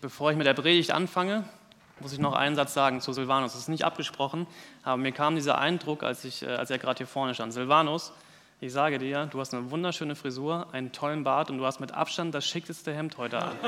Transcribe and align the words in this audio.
Bevor 0.00 0.30
ich 0.30 0.36
mit 0.36 0.46
der 0.46 0.54
Predigt 0.54 0.92
anfange, 0.92 1.44
muss 1.98 2.12
ich 2.12 2.20
noch 2.20 2.34
einen 2.34 2.54
Satz 2.54 2.72
sagen 2.72 3.00
zu 3.00 3.12
Silvanus. 3.12 3.52
Das 3.52 3.62
ist 3.62 3.68
nicht 3.68 3.84
abgesprochen, 3.84 4.46
aber 4.84 4.96
mir 4.96 5.10
kam 5.10 5.34
dieser 5.34 5.58
Eindruck, 5.58 6.04
als, 6.04 6.24
ich, 6.24 6.42
äh, 6.44 6.50
als 6.50 6.70
er 6.70 6.78
gerade 6.78 6.98
hier 6.98 7.08
vorne 7.08 7.34
stand. 7.34 7.52
Silvanus, 7.52 8.12
ich 8.60 8.72
sage 8.72 8.98
dir, 8.98 9.26
du 9.26 9.40
hast 9.40 9.52
eine 9.54 9.70
wunderschöne 9.72 10.14
Frisur, 10.14 10.68
einen 10.70 10.92
tollen 10.92 11.24
Bart 11.24 11.50
und 11.50 11.58
du 11.58 11.66
hast 11.66 11.80
mit 11.80 11.92
Abstand 11.92 12.32
das 12.32 12.46
schickteste 12.46 12.94
Hemd 12.94 13.18
heute 13.18 13.38
an. 13.38 13.52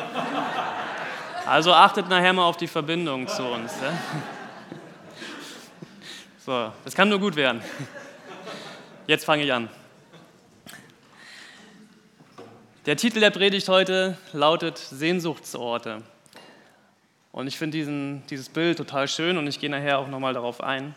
Also 1.46 1.72
achtet 1.72 2.08
nachher 2.08 2.34
mal 2.34 2.44
auf 2.44 2.58
die 2.58 2.66
Verbindung 2.66 3.26
zu 3.26 3.42
uns. 3.42 3.72
Ja? 3.80 3.98
So, 6.44 6.72
das 6.84 6.94
kann 6.94 7.08
nur 7.08 7.18
gut 7.18 7.34
werden. 7.34 7.62
Jetzt 9.06 9.24
fange 9.24 9.42
ich 9.42 9.52
an. 9.52 9.68
Der 12.86 12.96
Titel 12.96 13.20
der 13.20 13.30
Predigt 13.30 13.68
heute 13.68 14.18
lautet 14.32 14.76
Sehnsuchtsorte. 14.78 16.02
Und 17.32 17.46
ich 17.46 17.58
finde 17.58 18.22
dieses 18.28 18.48
Bild 18.48 18.78
total 18.78 19.06
schön 19.08 19.38
und 19.38 19.46
ich 19.46 19.60
gehe 19.60 19.70
nachher 19.70 19.98
auch 19.98 20.08
nochmal 20.08 20.34
darauf 20.34 20.62
ein. 20.62 20.94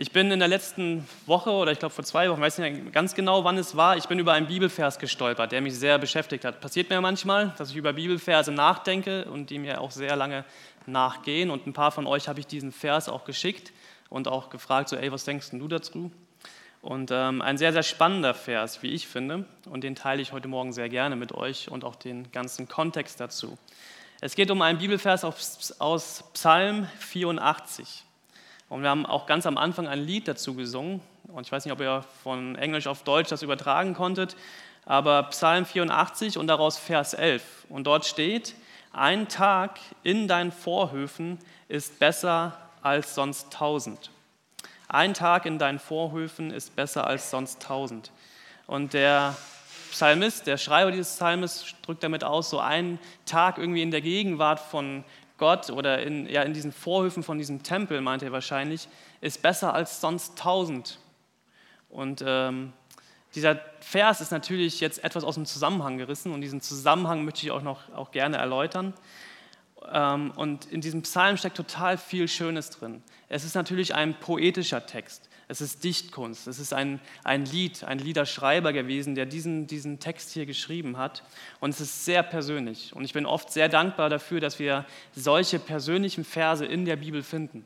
Ich 0.00 0.12
bin 0.12 0.30
in 0.30 0.38
der 0.38 0.46
letzten 0.46 1.06
Woche 1.26 1.50
oder 1.50 1.72
ich 1.72 1.80
glaube 1.80 1.92
vor 1.92 2.04
zwei 2.04 2.30
Wochen, 2.30 2.40
weiß 2.40 2.58
nicht 2.58 2.92
ganz 2.92 3.16
genau, 3.16 3.42
wann 3.42 3.58
es 3.58 3.76
war, 3.76 3.96
ich 3.96 4.06
bin 4.06 4.20
über 4.20 4.32
einen 4.32 4.46
Bibelvers 4.46 5.00
gestolpert, 5.00 5.50
der 5.50 5.60
mich 5.60 5.74
sehr 5.74 5.98
beschäftigt 5.98 6.44
hat. 6.44 6.60
Passiert 6.60 6.88
mir 6.88 7.00
manchmal, 7.00 7.52
dass 7.58 7.70
ich 7.70 7.76
über 7.76 7.92
Bibelverse 7.92 8.52
nachdenke 8.52 9.24
und 9.24 9.50
die 9.50 9.58
mir 9.58 9.80
auch 9.80 9.90
sehr 9.90 10.14
lange 10.14 10.44
nachgehen. 10.86 11.50
Und 11.50 11.66
ein 11.66 11.72
paar 11.72 11.90
von 11.90 12.06
euch 12.06 12.28
habe 12.28 12.38
ich 12.38 12.46
diesen 12.46 12.70
Vers 12.70 13.08
auch 13.08 13.24
geschickt 13.24 13.72
und 14.08 14.28
auch 14.28 14.50
gefragt, 14.50 14.88
so, 14.88 14.96
ey, 14.96 15.10
was 15.10 15.24
denkst 15.24 15.50
du 15.50 15.66
dazu? 15.66 16.12
Und 16.80 17.10
ähm, 17.12 17.42
ein 17.42 17.58
sehr, 17.58 17.72
sehr 17.72 17.82
spannender 17.82 18.34
Vers, 18.34 18.84
wie 18.84 18.92
ich 18.92 19.08
finde, 19.08 19.46
und 19.68 19.82
den 19.82 19.96
teile 19.96 20.22
ich 20.22 20.32
heute 20.32 20.46
Morgen 20.46 20.72
sehr 20.72 20.88
gerne 20.88 21.16
mit 21.16 21.32
euch 21.32 21.72
und 21.72 21.82
auch 21.82 21.96
den 21.96 22.30
ganzen 22.30 22.68
Kontext 22.68 23.18
dazu. 23.18 23.58
Es 24.20 24.34
geht 24.34 24.50
um 24.50 24.60
einen 24.62 24.78
Bibelvers 24.78 25.22
aus 25.78 26.24
Psalm 26.32 26.88
84. 26.98 28.02
Und 28.68 28.82
wir 28.82 28.90
haben 28.90 29.06
auch 29.06 29.26
ganz 29.26 29.46
am 29.46 29.56
Anfang 29.56 29.86
ein 29.86 30.00
Lied 30.00 30.26
dazu 30.26 30.54
gesungen. 30.54 31.00
Und 31.28 31.46
ich 31.46 31.52
weiß 31.52 31.64
nicht, 31.64 31.72
ob 31.72 31.80
ihr 31.80 32.04
von 32.24 32.56
Englisch 32.56 32.88
auf 32.88 33.04
Deutsch 33.04 33.28
das 33.28 33.42
übertragen 33.42 33.94
konntet, 33.94 34.34
aber 34.84 35.22
Psalm 35.24 35.64
84 35.64 36.36
und 36.36 36.48
daraus 36.48 36.78
Vers 36.78 37.14
11. 37.14 37.66
Und 37.68 37.84
dort 37.84 38.06
steht, 38.06 38.56
ein 38.92 39.28
Tag 39.28 39.78
in 40.02 40.26
deinen 40.26 40.50
Vorhöfen 40.50 41.38
ist 41.68 42.00
besser 42.00 42.58
als 42.82 43.14
sonst 43.14 43.52
tausend. 43.52 44.10
Ein 44.88 45.14
Tag 45.14 45.46
in 45.46 45.60
deinen 45.60 45.78
Vorhöfen 45.78 46.50
ist 46.50 46.74
besser 46.74 47.06
als 47.06 47.30
sonst 47.30 47.62
tausend. 47.62 48.10
Und 48.66 48.94
der 48.94 49.36
Psalmist, 49.90 50.46
der 50.46 50.56
Schreiber 50.56 50.90
dieses 50.90 51.16
Psalmes, 51.16 51.74
drückt 51.82 52.02
damit 52.02 52.24
aus, 52.24 52.50
so 52.50 52.60
ein 52.60 52.98
Tag 53.26 53.58
irgendwie 53.58 53.82
in 53.82 53.90
der 53.90 54.00
Gegenwart 54.00 54.60
von 54.60 55.04
Gott 55.38 55.70
oder 55.70 56.02
in, 56.02 56.28
ja, 56.28 56.42
in 56.42 56.52
diesen 56.52 56.72
Vorhöfen 56.72 57.22
von 57.22 57.38
diesem 57.38 57.62
Tempel, 57.62 58.00
meint 58.00 58.22
er 58.22 58.32
wahrscheinlich, 58.32 58.88
ist 59.20 59.40
besser 59.40 59.72
als 59.72 60.00
sonst 60.00 60.36
tausend. 60.36 60.98
Und 61.88 62.22
ähm, 62.26 62.72
dieser 63.34 63.60
Vers 63.80 64.20
ist 64.20 64.32
natürlich 64.32 64.80
jetzt 64.80 65.02
etwas 65.04 65.24
aus 65.24 65.36
dem 65.36 65.46
Zusammenhang 65.46 65.98
gerissen 65.98 66.32
und 66.32 66.40
diesen 66.40 66.60
Zusammenhang 66.60 67.24
möchte 67.24 67.46
ich 67.46 67.50
auch 67.50 67.62
noch 67.62 67.92
auch 67.94 68.10
gerne 68.10 68.36
erläutern. 68.36 68.94
Ähm, 69.92 70.32
und 70.32 70.66
in 70.66 70.80
diesem 70.80 71.02
Psalm 71.02 71.36
steckt 71.36 71.56
total 71.56 71.98
viel 71.98 72.28
Schönes 72.28 72.70
drin. 72.70 73.02
Es 73.28 73.44
ist 73.44 73.54
natürlich 73.54 73.94
ein 73.94 74.18
poetischer 74.18 74.86
Text. 74.86 75.28
Es 75.50 75.62
ist 75.62 75.82
Dichtkunst. 75.82 76.46
Es 76.46 76.58
ist 76.58 76.74
ein, 76.74 77.00
ein 77.24 77.46
Lied, 77.46 77.82
ein 77.82 77.98
Liederschreiber 77.98 78.74
gewesen, 78.74 79.14
der 79.14 79.24
diesen, 79.24 79.66
diesen 79.66 79.98
Text 79.98 80.30
hier 80.32 80.44
geschrieben 80.44 80.98
hat. 80.98 81.22
Und 81.58 81.70
es 81.70 81.80
ist 81.80 82.04
sehr 82.04 82.22
persönlich. 82.22 82.94
Und 82.94 83.04
ich 83.04 83.14
bin 83.14 83.24
oft 83.24 83.50
sehr 83.50 83.70
dankbar 83.70 84.10
dafür, 84.10 84.40
dass 84.40 84.58
wir 84.58 84.84
solche 85.14 85.58
persönlichen 85.58 86.24
Verse 86.24 86.64
in 86.64 86.84
der 86.84 86.96
Bibel 86.96 87.22
finden. 87.22 87.64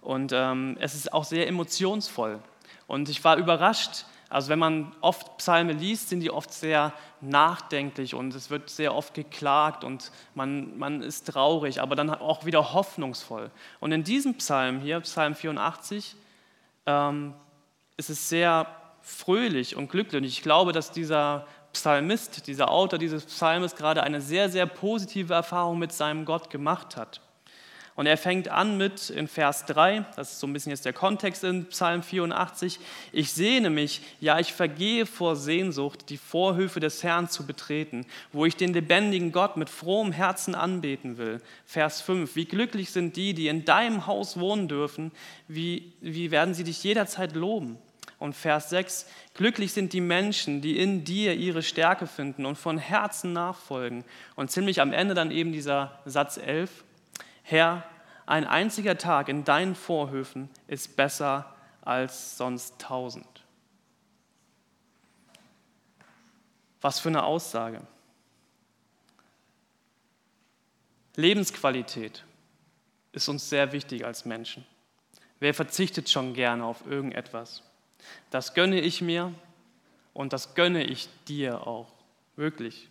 Und 0.00 0.32
ähm, 0.34 0.76
es 0.80 0.94
ist 0.94 1.12
auch 1.12 1.24
sehr 1.24 1.46
emotionsvoll. 1.46 2.40
Und 2.88 3.08
ich 3.08 3.22
war 3.22 3.36
überrascht, 3.36 4.04
also 4.28 4.48
wenn 4.48 4.58
man 4.58 4.92
oft 5.00 5.38
Psalme 5.38 5.74
liest, 5.74 6.08
sind 6.08 6.18
die 6.18 6.30
oft 6.30 6.52
sehr 6.52 6.92
nachdenklich 7.20 8.14
und 8.14 8.34
es 8.34 8.50
wird 8.50 8.68
sehr 8.68 8.92
oft 8.92 9.14
geklagt 9.14 9.84
und 9.84 10.10
man, 10.34 10.76
man 10.76 11.02
ist 11.02 11.28
traurig, 11.28 11.80
aber 11.80 11.94
dann 11.94 12.10
auch 12.10 12.44
wieder 12.44 12.72
hoffnungsvoll. 12.72 13.52
Und 13.78 13.92
in 13.92 14.02
diesem 14.02 14.34
Psalm 14.34 14.80
hier, 14.80 14.98
Psalm 15.00 15.36
84, 15.36 16.16
ähm, 16.86 17.34
ist 17.96 18.10
es 18.10 18.28
sehr 18.28 18.66
fröhlich 19.02 19.76
und 19.76 19.90
glücklich. 19.90 20.20
Und 20.20 20.24
ich 20.26 20.42
glaube, 20.42 20.72
dass 20.72 20.90
dieser 20.90 21.46
Psalmist, 21.72 22.46
dieser 22.46 22.70
Autor 22.70 22.98
dieses 22.98 23.24
Psalmes 23.26 23.76
gerade 23.76 24.02
eine 24.02 24.20
sehr, 24.20 24.48
sehr 24.48 24.66
positive 24.66 25.34
Erfahrung 25.34 25.78
mit 25.78 25.92
seinem 25.92 26.24
Gott 26.24 26.50
gemacht 26.50 26.96
hat. 26.96 27.20
Und 27.96 28.06
er 28.06 28.16
fängt 28.16 28.48
an 28.48 28.76
mit 28.76 29.08
in 29.08 29.28
Vers 29.28 29.66
3, 29.66 30.04
das 30.16 30.32
ist 30.32 30.40
so 30.40 30.48
ein 30.48 30.52
bisschen 30.52 30.70
jetzt 30.70 30.84
der 30.84 30.92
Kontext 30.92 31.44
in 31.44 31.66
Psalm 31.66 32.02
84, 32.02 32.80
ich 33.12 33.32
sehne 33.32 33.70
mich, 33.70 34.02
ja 34.20 34.40
ich 34.40 34.52
vergehe 34.52 35.06
vor 35.06 35.36
Sehnsucht, 35.36 36.08
die 36.08 36.16
Vorhöfe 36.16 36.80
des 36.80 37.04
Herrn 37.04 37.28
zu 37.28 37.46
betreten, 37.46 38.04
wo 38.32 38.46
ich 38.46 38.56
den 38.56 38.72
lebendigen 38.72 39.30
Gott 39.30 39.56
mit 39.56 39.70
frohem 39.70 40.10
Herzen 40.10 40.56
anbeten 40.56 41.18
will. 41.18 41.40
Vers 41.66 42.00
5, 42.00 42.34
wie 42.34 42.46
glücklich 42.46 42.90
sind 42.90 43.16
die, 43.16 43.32
die 43.32 43.46
in 43.46 43.64
deinem 43.64 44.08
Haus 44.08 44.40
wohnen 44.40 44.66
dürfen, 44.66 45.12
wie, 45.46 45.92
wie 46.00 46.32
werden 46.32 46.54
sie 46.54 46.64
dich 46.64 46.82
jederzeit 46.82 47.36
loben. 47.36 47.78
Und 48.18 48.34
Vers 48.34 48.70
6, 48.70 49.06
glücklich 49.34 49.72
sind 49.72 49.92
die 49.92 50.00
Menschen, 50.00 50.62
die 50.62 50.78
in 50.78 51.04
dir 51.04 51.34
ihre 51.34 51.62
Stärke 51.62 52.06
finden 52.06 52.46
und 52.46 52.56
von 52.56 52.78
Herzen 52.78 53.32
nachfolgen. 53.32 54.04
Und 54.34 54.50
ziemlich 54.50 54.80
am 54.80 54.92
Ende 54.92 55.14
dann 55.14 55.30
eben 55.30 55.52
dieser 55.52 56.00
Satz 56.06 56.38
11, 56.38 56.70
Herr, 57.46 57.84
ein 58.24 58.46
einziger 58.46 58.96
Tag 58.96 59.28
in 59.28 59.44
deinen 59.44 59.74
Vorhöfen 59.74 60.48
ist 60.66 60.96
besser 60.96 61.54
als 61.82 62.38
sonst 62.38 62.80
tausend. 62.80 63.44
Was 66.80 67.00
für 67.00 67.10
eine 67.10 67.22
Aussage. 67.22 67.82
Lebensqualität 71.16 72.24
ist 73.12 73.28
uns 73.28 73.48
sehr 73.50 73.72
wichtig 73.72 74.06
als 74.06 74.24
Menschen. 74.24 74.66
Wer 75.38 75.52
verzichtet 75.52 76.08
schon 76.08 76.32
gerne 76.32 76.64
auf 76.64 76.86
irgendetwas? 76.86 77.62
Das 78.30 78.54
gönne 78.54 78.80
ich 78.80 79.02
mir 79.02 79.34
und 80.14 80.32
das 80.32 80.54
gönne 80.54 80.82
ich 80.84 81.10
dir 81.28 81.66
auch, 81.66 81.92
wirklich. 82.36 82.88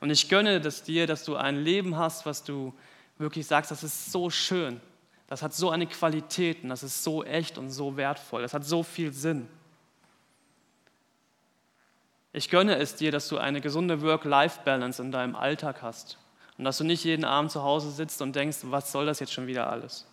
Und 0.00 0.10
ich 0.10 0.28
gönne 0.28 0.60
das 0.60 0.82
dir, 0.82 1.06
dass 1.06 1.24
du 1.24 1.36
ein 1.36 1.56
Leben 1.56 1.96
hast, 1.96 2.26
was 2.26 2.42
du 2.42 2.74
wirklich 3.18 3.46
sagst, 3.46 3.70
das 3.70 3.82
ist 3.82 4.12
so 4.12 4.30
schön, 4.30 4.80
das 5.26 5.42
hat 5.42 5.54
so 5.54 5.70
eine 5.70 5.86
Qualität 5.86 6.62
und 6.62 6.68
das 6.68 6.82
ist 6.82 7.02
so 7.02 7.24
echt 7.24 7.58
und 7.58 7.70
so 7.70 7.96
wertvoll, 7.96 8.42
das 8.42 8.54
hat 8.54 8.64
so 8.64 8.82
viel 8.82 9.12
Sinn. 9.12 9.48
Ich 12.32 12.50
gönne 12.50 12.76
es 12.76 12.96
dir, 12.96 13.10
dass 13.10 13.28
du 13.28 13.38
eine 13.38 13.62
gesunde 13.62 14.02
Work-Life-Balance 14.02 15.00
in 15.00 15.10
deinem 15.10 15.34
Alltag 15.34 15.80
hast 15.80 16.18
und 16.58 16.64
dass 16.64 16.76
du 16.78 16.84
nicht 16.84 17.02
jeden 17.04 17.24
Abend 17.24 17.50
zu 17.50 17.62
Hause 17.62 17.90
sitzt 17.90 18.20
und 18.20 18.36
denkst, 18.36 18.58
was 18.62 18.92
soll 18.92 19.06
das 19.06 19.20
jetzt 19.20 19.32
schon 19.32 19.46
wieder 19.46 19.70
alles? 19.70 20.06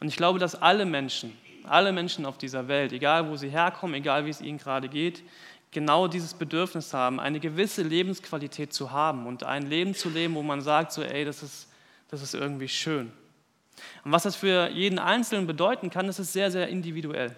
Und 0.00 0.08
ich 0.08 0.16
glaube, 0.16 0.38
dass 0.38 0.54
alle 0.54 0.86
Menschen, 0.86 1.36
alle 1.64 1.92
Menschen 1.92 2.24
auf 2.24 2.38
dieser 2.38 2.68
Welt, 2.68 2.92
egal 2.92 3.28
wo 3.28 3.36
sie 3.36 3.50
herkommen, 3.50 3.94
egal 3.94 4.24
wie 4.24 4.30
es 4.30 4.40
ihnen 4.40 4.56
gerade 4.56 4.88
geht, 4.88 5.22
genau 5.70 6.08
dieses 6.08 6.34
Bedürfnis 6.34 6.92
haben, 6.92 7.20
eine 7.20 7.40
gewisse 7.40 7.82
Lebensqualität 7.82 8.72
zu 8.72 8.90
haben 8.90 9.26
und 9.26 9.44
ein 9.44 9.68
Leben 9.68 9.94
zu 9.94 10.08
leben, 10.08 10.34
wo 10.34 10.42
man 10.42 10.60
sagt, 10.60 10.92
so, 10.92 11.02
ey, 11.02 11.24
das 11.24 11.42
ist, 11.42 11.68
das 12.08 12.22
ist 12.22 12.34
irgendwie 12.34 12.68
schön. 12.68 13.12
Und 14.04 14.12
was 14.12 14.24
das 14.24 14.36
für 14.36 14.68
jeden 14.70 14.98
Einzelnen 14.98 15.46
bedeuten 15.46 15.90
kann, 15.90 16.06
das 16.06 16.18
ist 16.18 16.32
sehr, 16.32 16.50
sehr 16.50 16.68
individuell. 16.68 17.34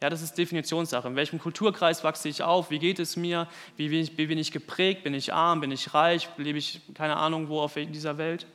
Ja, 0.00 0.10
das 0.10 0.22
ist 0.22 0.38
Definitionssache. 0.38 1.08
In 1.08 1.16
welchem 1.16 1.40
Kulturkreis 1.40 2.04
wachse 2.04 2.28
ich 2.28 2.42
auf? 2.42 2.70
Wie 2.70 2.78
geht 2.78 3.00
es 3.00 3.16
mir? 3.16 3.48
Wie 3.76 3.88
bin, 3.88 4.00
ich, 4.00 4.16
wie 4.16 4.26
bin 4.26 4.38
ich 4.38 4.52
geprägt? 4.52 5.02
Bin 5.02 5.12
ich 5.12 5.32
arm? 5.32 5.60
Bin 5.60 5.72
ich 5.72 5.92
reich? 5.92 6.28
Lebe 6.36 6.58
ich 6.58 6.82
keine 6.94 7.16
Ahnung 7.16 7.48
wo 7.48 7.60
auf 7.60 7.74
dieser 7.74 8.16
Welt? 8.16 8.46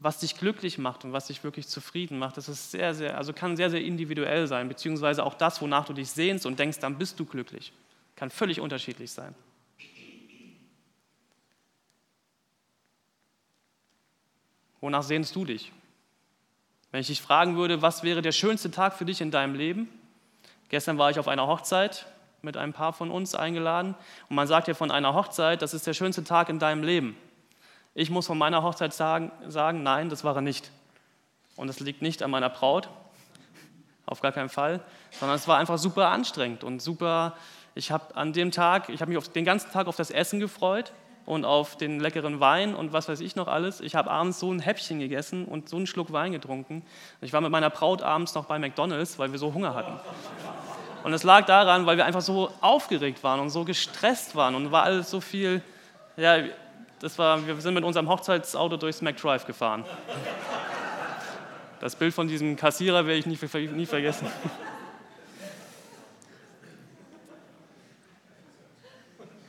Was 0.00 0.18
dich 0.18 0.36
glücklich 0.36 0.76
macht 0.78 1.04
und 1.04 1.12
was 1.12 1.28
dich 1.28 1.44
wirklich 1.44 1.68
zufrieden 1.68 2.18
macht, 2.18 2.36
das 2.36 2.48
ist 2.50 2.70
sehr, 2.70 2.94
sehr, 2.94 3.16
also 3.16 3.32
kann 3.32 3.56
sehr, 3.56 3.70
sehr 3.70 3.80
individuell 3.80 4.46
sein, 4.46 4.68
beziehungsweise 4.68 5.24
auch 5.24 5.32
das, 5.32 5.62
wonach 5.62 5.86
du 5.86 5.94
dich 5.94 6.10
sehnst 6.10 6.44
und 6.44 6.58
denkst, 6.58 6.80
dann 6.80 6.98
bist 6.98 7.18
du 7.18 7.24
glücklich. 7.24 7.72
Kann 8.16 8.30
völlig 8.30 8.60
unterschiedlich 8.60 9.12
sein. 9.12 9.34
Wonach 14.80 15.02
sehnst 15.02 15.34
du 15.36 15.44
dich? 15.44 15.72
Wenn 16.90 17.00
ich 17.00 17.08
dich 17.08 17.20
fragen 17.20 17.56
würde, 17.56 17.82
was 17.82 18.02
wäre 18.02 18.22
der 18.22 18.32
schönste 18.32 18.70
Tag 18.70 18.94
für 18.94 19.04
dich 19.04 19.20
in 19.20 19.30
deinem 19.30 19.54
Leben? 19.54 19.88
Gestern 20.68 20.98
war 20.98 21.10
ich 21.10 21.18
auf 21.18 21.28
einer 21.28 21.46
Hochzeit 21.46 22.06
mit 22.42 22.56
ein 22.56 22.72
paar 22.72 22.92
von 22.92 23.10
uns 23.10 23.34
eingeladen 23.34 23.94
und 24.28 24.36
man 24.36 24.46
sagt 24.46 24.68
ja 24.68 24.74
von 24.74 24.90
einer 24.90 25.14
Hochzeit, 25.14 25.62
das 25.62 25.74
ist 25.74 25.86
der 25.86 25.94
schönste 25.94 26.24
Tag 26.24 26.48
in 26.48 26.58
deinem 26.58 26.82
Leben. 26.82 27.16
Ich 27.94 28.10
muss 28.10 28.26
von 28.26 28.38
meiner 28.38 28.62
Hochzeit 28.62 28.94
sagen, 28.94 29.32
sagen 29.48 29.82
nein, 29.82 30.08
das 30.08 30.22
war 30.22 30.36
er 30.36 30.42
nicht. 30.42 30.70
Und 31.56 31.68
das 31.68 31.80
liegt 31.80 32.02
nicht 32.02 32.22
an 32.22 32.30
meiner 32.30 32.50
Braut, 32.50 32.88
auf 34.04 34.20
gar 34.20 34.32
keinen 34.32 34.50
Fall, 34.50 34.80
sondern 35.10 35.36
es 35.36 35.48
war 35.48 35.58
einfach 35.58 35.78
super 35.78 36.08
anstrengend 36.08 36.62
und 36.62 36.80
super 36.80 37.36
ich 37.76 37.92
habe 37.92 38.16
an 38.16 38.32
dem 38.32 38.50
Tag, 38.50 38.88
ich 38.88 39.00
habe 39.00 39.10
mich 39.10 39.18
auf, 39.18 39.28
den 39.28 39.44
ganzen 39.44 39.70
Tag 39.70 39.86
auf 39.86 39.94
das 39.94 40.10
Essen 40.10 40.40
gefreut, 40.40 40.92
und 41.26 41.44
auf 41.44 41.76
den 41.76 42.00
leckeren 42.00 42.40
Wein 42.40 42.74
und 42.74 42.92
was 42.92 43.08
weiß 43.08 43.20
ich 43.20 43.36
noch 43.36 43.48
alles. 43.48 43.80
Ich 43.80 43.96
habe 43.96 44.10
abends 44.10 44.38
so 44.38 44.50
ein 44.50 44.60
Häppchen 44.60 45.00
gegessen 45.00 45.44
und 45.44 45.68
so 45.68 45.76
einen 45.76 45.88
Schluck 45.88 46.12
Wein 46.12 46.32
getrunken. 46.32 46.84
Ich 47.20 47.32
war 47.32 47.40
mit 47.40 47.50
meiner 47.50 47.68
Braut 47.68 48.00
abends 48.00 48.34
noch 48.34 48.44
bei 48.46 48.58
McDonald's, 48.58 49.18
weil 49.18 49.32
wir 49.32 49.38
so 49.38 49.52
Hunger 49.52 49.74
hatten. 49.74 49.98
Und 51.02 51.12
es 51.12 51.24
lag 51.24 51.44
daran, 51.44 51.84
weil 51.84 51.96
wir 51.96 52.06
einfach 52.06 52.20
so 52.20 52.50
aufgeregt 52.60 53.22
waren 53.24 53.40
und 53.40 53.50
so 53.50 53.64
gestresst 53.64 54.36
waren 54.36 54.54
und 54.54 54.70
war 54.72 54.84
alles 54.84 55.10
so 55.10 55.20
viel, 55.20 55.62
ja, 56.16 56.38
das 57.00 57.18
war, 57.18 57.44
wir 57.46 57.60
sind 57.60 57.74
mit 57.74 57.84
unserem 57.84 58.08
Hochzeitsauto 58.08 58.76
durchs 58.76 59.02
McDrive 59.02 59.46
gefahren. 59.46 59.84
Das 61.80 61.94
Bild 61.94 62.14
von 62.14 62.26
diesem 62.26 62.56
Kassierer 62.56 63.06
werde 63.06 63.18
ich 63.18 63.26
nie, 63.26 63.68
nie 63.68 63.86
vergessen. 63.86 64.28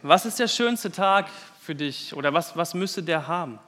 Was 0.04 0.26
ist 0.26 0.40
der 0.40 0.48
schönste 0.48 0.92
Tag 0.92 1.30
für 1.60 1.74
dich 1.74 2.14
oder 2.14 2.34
was, 2.34 2.56
was 2.56 2.74
müsste 2.74 3.02
der 3.02 3.28
haben? 3.28 3.60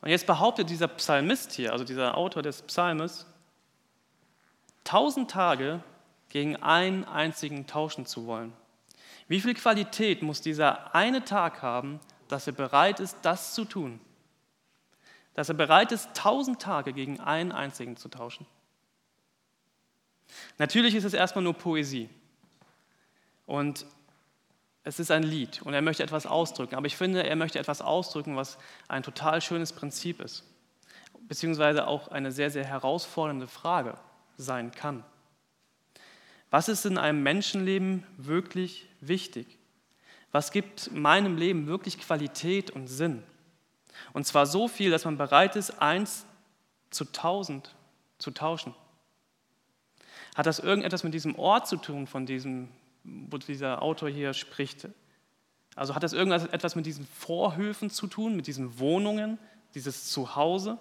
Und 0.00 0.10
jetzt 0.10 0.26
behauptet 0.26 0.70
dieser 0.70 0.88
Psalmist 0.88 1.52
hier, 1.52 1.72
also 1.72 1.84
dieser 1.84 2.16
Autor 2.16 2.42
des 2.42 2.62
Psalmes, 2.62 3.26
tausend 4.82 5.30
Tage 5.30 5.82
gegen 6.30 6.56
einen 6.56 7.04
einzigen 7.04 7.66
tauschen 7.66 8.06
zu 8.06 8.26
wollen. 8.26 8.52
Wie 9.28 9.40
viel 9.40 9.54
Qualität 9.54 10.22
muss 10.22 10.40
dieser 10.40 10.94
eine 10.94 11.24
Tag 11.24 11.62
haben, 11.62 12.00
dass 12.28 12.46
er 12.46 12.52
bereit 12.52 12.98
ist, 12.98 13.16
das 13.22 13.54
zu 13.54 13.64
tun? 13.64 14.00
Dass 15.34 15.48
er 15.48 15.54
bereit 15.54 15.92
ist, 15.92 16.14
tausend 16.14 16.60
Tage 16.60 16.92
gegen 16.92 17.20
einen 17.20 17.52
einzigen 17.52 17.96
zu 17.96 18.08
tauschen. 18.08 18.46
Natürlich 20.58 20.94
ist 20.94 21.04
es 21.04 21.14
erstmal 21.14 21.44
nur 21.44 21.54
Poesie. 21.54 22.08
Und 23.46 23.86
es 24.90 24.98
ist 24.98 25.12
ein 25.12 25.22
Lied 25.22 25.62
und 25.62 25.72
er 25.72 25.82
möchte 25.82 26.02
etwas 26.02 26.26
ausdrücken. 26.26 26.74
Aber 26.74 26.86
ich 26.86 26.96
finde, 26.96 27.22
er 27.22 27.36
möchte 27.36 27.60
etwas 27.60 27.80
ausdrücken, 27.80 28.34
was 28.34 28.58
ein 28.88 29.04
total 29.04 29.40
schönes 29.40 29.72
Prinzip 29.72 30.20
ist. 30.20 30.42
Beziehungsweise 31.28 31.86
auch 31.86 32.08
eine 32.08 32.32
sehr, 32.32 32.50
sehr 32.50 32.64
herausfordernde 32.64 33.46
Frage 33.46 33.94
sein 34.36 34.72
kann. 34.72 35.04
Was 36.50 36.68
ist 36.68 36.86
in 36.86 36.98
einem 36.98 37.22
Menschenleben 37.22 38.04
wirklich 38.16 38.88
wichtig? 39.00 39.58
Was 40.32 40.50
gibt 40.50 40.90
meinem 40.92 41.36
Leben 41.36 41.68
wirklich 41.68 42.00
Qualität 42.00 42.72
und 42.72 42.88
Sinn? 42.88 43.22
Und 44.12 44.26
zwar 44.26 44.44
so 44.44 44.66
viel, 44.66 44.90
dass 44.90 45.04
man 45.04 45.16
bereit 45.16 45.54
ist, 45.54 45.80
eins 45.80 46.26
zu 46.90 47.04
tausend 47.04 47.76
zu 48.18 48.32
tauschen. 48.32 48.74
Hat 50.34 50.46
das 50.46 50.58
irgendetwas 50.58 51.04
mit 51.04 51.14
diesem 51.14 51.38
Ort 51.38 51.68
zu 51.68 51.76
tun, 51.76 52.08
von 52.08 52.26
diesem, 52.26 52.70
wo 53.04 53.38
dieser 53.38 53.82
Autor 53.82 54.08
hier 54.08 54.34
spricht? 54.34 54.88
Also 55.76 55.94
hat 55.94 56.02
das 56.02 56.12
irgendetwas 56.12 56.76
mit 56.76 56.86
diesen 56.86 57.06
Vorhöfen 57.06 57.90
zu 57.90 58.06
tun, 58.06 58.36
mit 58.36 58.46
diesen 58.46 58.78
Wohnungen, 58.78 59.38
dieses 59.74 60.10
Zuhause? 60.10 60.78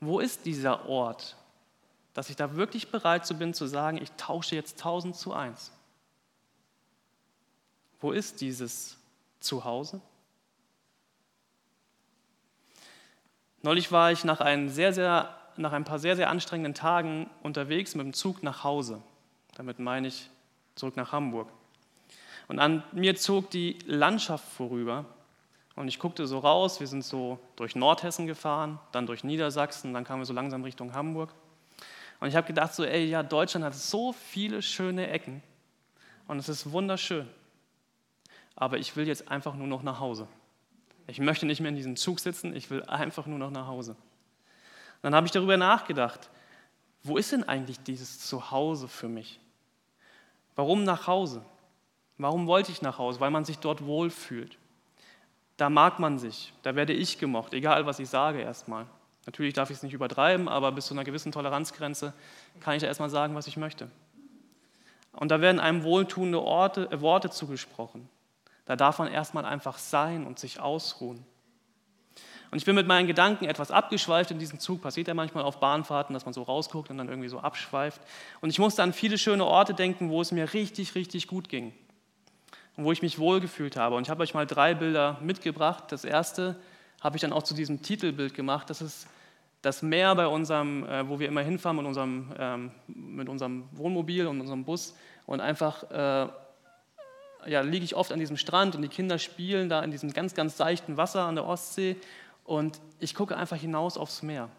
Wo 0.00 0.20
ist 0.20 0.44
dieser 0.44 0.88
Ort? 0.88 1.36
dass 2.14 2.30
ich 2.30 2.36
da 2.36 2.54
wirklich 2.54 2.90
bereit 2.90 3.26
zu 3.26 3.34
bin 3.34 3.52
zu 3.52 3.66
sagen, 3.66 4.00
ich 4.00 4.10
tausche 4.12 4.54
jetzt 4.54 4.78
1000 4.78 5.16
zu 5.16 5.34
1. 5.34 5.72
Wo 8.00 8.12
ist 8.12 8.40
dieses 8.40 8.96
Zuhause? 9.40 10.00
Neulich 13.62 13.90
war 13.90 14.12
ich 14.12 14.24
nach, 14.24 14.40
ein, 14.40 14.68
sehr, 14.68 14.92
sehr, 14.92 15.36
nach 15.56 15.72
ein 15.72 15.84
paar 15.84 15.98
sehr, 15.98 16.14
sehr 16.14 16.30
anstrengenden 16.30 16.74
Tagen 16.74 17.28
unterwegs 17.42 17.94
mit 17.94 18.04
dem 18.04 18.12
Zug 18.12 18.42
nach 18.42 18.62
Hause. 18.62 19.02
Damit 19.54 19.78
meine 19.78 20.08
ich 20.08 20.28
zurück 20.74 20.96
nach 20.96 21.12
Hamburg. 21.12 21.48
Und 22.48 22.58
an 22.58 22.82
mir 22.92 23.16
zog 23.16 23.50
die 23.50 23.78
Landschaft 23.86 24.46
vorüber 24.52 25.06
und 25.76 25.88
ich 25.88 25.98
guckte 25.98 26.26
so 26.26 26.38
raus, 26.38 26.80
wir 26.80 26.86
sind 26.86 27.04
so 27.04 27.38
durch 27.56 27.74
Nordhessen 27.74 28.26
gefahren, 28.26 28.78
dann 28.92 29.06
durch 29.06 29.24
Niedersachsen, 29.24 29.94
dann 29.94 30.04
kamen 30.04 30.20
wir 30.20 30.26
so 30.26 30.34
langsam 30.34 30.62
Richtung 30.62 30.92
Hamburg. 30.92 31.34
Und 32.20 32.28
ich 32.28 32.36
habe 32.36 32.46
gedacht, 32.46 32.74
so, 32.74 32.84
ey, 32.84 33.04
ja, 33.06 33.22
Deutschland 33.22 33.64
hat 33.64 33.74
so 33.74 34.12
viele 34.12 34.62
schöne 34.62 35.08
Ecken 35.08 35.42
und 36.28 36.38
es 36.38 36.48
ist 36.48 36.70
wunderschön. 36.70 37.28
Aber 38.56 38.78
ich 38.78 38.94
will 38.96 39.06
jetzt 39.06 39.28
einfach 39.28 39.54
nur 39.54 39.66
noch 39.66 39.82
nach 39.82 39.98
Hause. 39.98 40.28
Ich 41.06 41.18
möchte 41.18 41.44
nicht 41.44 41.60
mehr 41.60 41.70
in 41.70 41.76
diesem 41.76 41.96
Zug 41.96 42.20
sitzen, 42.20 42.54
ich 42.54 42.70
will 42.70 42.82
einfach 42.84 43.26
nur 43.26 43.38
noch 43.38 43.50
nach 43.50 43.66
Hause. 43.66 43.96
dann 45.02 45.14
habe 45.14 45.26
ich 45.26 45.32
darüber 45.32 45.56
nachgedacht, 45.56 46.30
wo 47.02 47.18
ist 47.18 47.32
denn 47.32 47.44
eigentlich 47.44 47.80
dieses 47.80 48.20
Zuhause 48.20 48.88
für 48.88 49.08
mich? 49.08 49.38
Warum 50.56 50.84
nach 50.84 51.06
Hause? 51.06 51.44
Warum 52.18 52.46
wollte 52.46 52.70
ich 52.70 52.82
nach 52.82 52.98
Hause? 52.98 53.20
Weil 53.20 53.30
man 53.30 53.44
sich 53.44 53.58
dort 53.58 53.84
wohlfühlt. 53.84 54.56
Da 55.56 55.70
mag 55.70 55.98
man 55.98 56.18
sich, 56.18 56.52
da 56.62 56.74
werde 56.74 56.92
ich 56.92 57.18
gemocht, 57.18 57.54
egal 57.54 57.86
was 57.86 57.98
ich 58.00 58.08
sage 58.08 58.40
erstmal. 58.40 58.86
Natürlich 59.26 59.54
darf 59.54 59.70
ich 59.70 59.76
es 59.76 59.82
nicht 59.82 59.94
übertreiben, 59.94 60.48
aber 60.48 60.72
bis 60.72 60.86
zu 60.86 60.94
einer 60.94 61.04
gewissen 61.04 61.32
Toleranzgrenze 61.32 62.12
kann 62.60 62.74
ich 62.74 62.82
da 62.82 62.88
erstmal 62.88 63.10
sagen, 63.10 63.34
was 63.34 63.46
ich 63.46 63.56
möchte. 63.56 63.90
Und 65.12 65.30
da 65.30 65.40
werden 65.40 65.60
einem 65.60 65.84
wohltuende 65.84 66.42
Orte, 66.42 66.90
äh, 66.90 67.00
Worte 67.00 67.30
zugesprochen. 67.30 68.08
Da 68.64 68.76
darf 68.76 68.98
man 68.98 69.08
erstmal 69.08 69.44
einfach 69.44 69.78
sein 69.78 70.26
und 70.26 70.38
sich 70.38 70.60
ausruhen. 70.60 71.24
Und 72.54 72.58
ich 72.58 72.66
bin 72.66 72.76
mit 72.76 72.86
meinen 72.86 73.08
Gedanken 73.08 73.46
etwas 73.46 73.72
abgeschweift 73.72 74.30
in 74.30 74.38
diesem 74.38 74.60
Zug. 74.60 74.80
Passiert 74.80 75.08
ja 75.08 75.14
manchmal 75.14 75.42
auf 75.42 75.58
Bahnfahrten, 75.58 76.14
dass 76.14 76.24
man 76.24 76.32
so 76.32 76.44
rausguckt 76.44 76.88
und 76.88 76.98
dann 76.98 77.08
irgendwie 77.08 77.26
so 77.26 77.40
abschweift. 77.40 78.00
Und 78.40 78.48
ich 78.48 78.60
musste 78.60 78.80
an 78.84 78.92
viele 78.92 79.18
schöne 79.18 79.44
Orte 79.44 79.74
denken, 79.74 80.08
wo 80.08 80.20
es 80.20 80.30
mir 80.30 80.54
richtig, 80.54 80.94
richtig 80.94 81.26
gut 81.26 81.48
ging. 81.48 81.72
Und 82.76 82.84
wo 82.84 82.92
ich 82.92 83.02
mich 83.02 83.18
wohlgefühlt 83.18 83.76
habe. 83.76 83.96
Und 83.96 84.04
ich 84.04 84.08
habe 84.08 84.22
euch 84.22 84.34
mal 84.34 84.46
drei 84.46 84.72
Bilder 84.72 85.18
mitgebracht. 85.20 85.90
Das 85.90 86.04
erste 86.04 86.54
habe 87.00 87.16
ich 87.16 87.22
dann 87.22 87.32
auch 87.32 87.42
zu 87.42 87.54
diesem 87.54 87.82
Titelbild 87.82 88.34
gemacht. 88.34 88.70
Das 88.70 88.80
ist 88.80 89.08
das 89.62 89.82
Meer 89.82 90.14
bei 90.14 90.28
unserem, 90.28 90.86
äh, 90.86 91.08
wo 91.08 91.18
wir 91.18 91.26
immer 91.26 91.42
hinfahren 91.42 91.78
mit 91.78 91.86
unserem, 91.86 92.32
ähm, 92.38 92.70
mit 92.86 93.28
unserem 93.28 93.64
Wohnmobil 93.72 94.28
und 94.28 94.40
unserem 94.40 94.64
Bus 94.64 94.94
und 95.26 95.40
einfach 95.40 95.90
äh, 95.90 96.28
ja, 97.46 97.60
liege 97.62 97.84
ich 97.84 97.96
oft 97.96 98.12
an 98.12 98.18
diesem 98.18 98.36
Strand 98.36 98.76
und 98.76 98.82
die 98.82 98.88
Kinder 98.88 99.18
spielen 99.18 99.68
da 99.68 99.82
in 99.82 99.90
diesem 99.90 100.12
ganz, 100.12 100.34
ganz 100.34 100.56
seichten 100.56 100.96
Wasser 100.96 101.24
an 101.24 101.34
der 101.34 101.46
Ostsee 101.46 101.96
und 102.44 102.80
ich 103.00 103.14
gucke 103.14 103.36
einfach 103.36 103.56
hinaus 103.56 103.96
aufs 103.96 104.22
Meer 104.22 104.50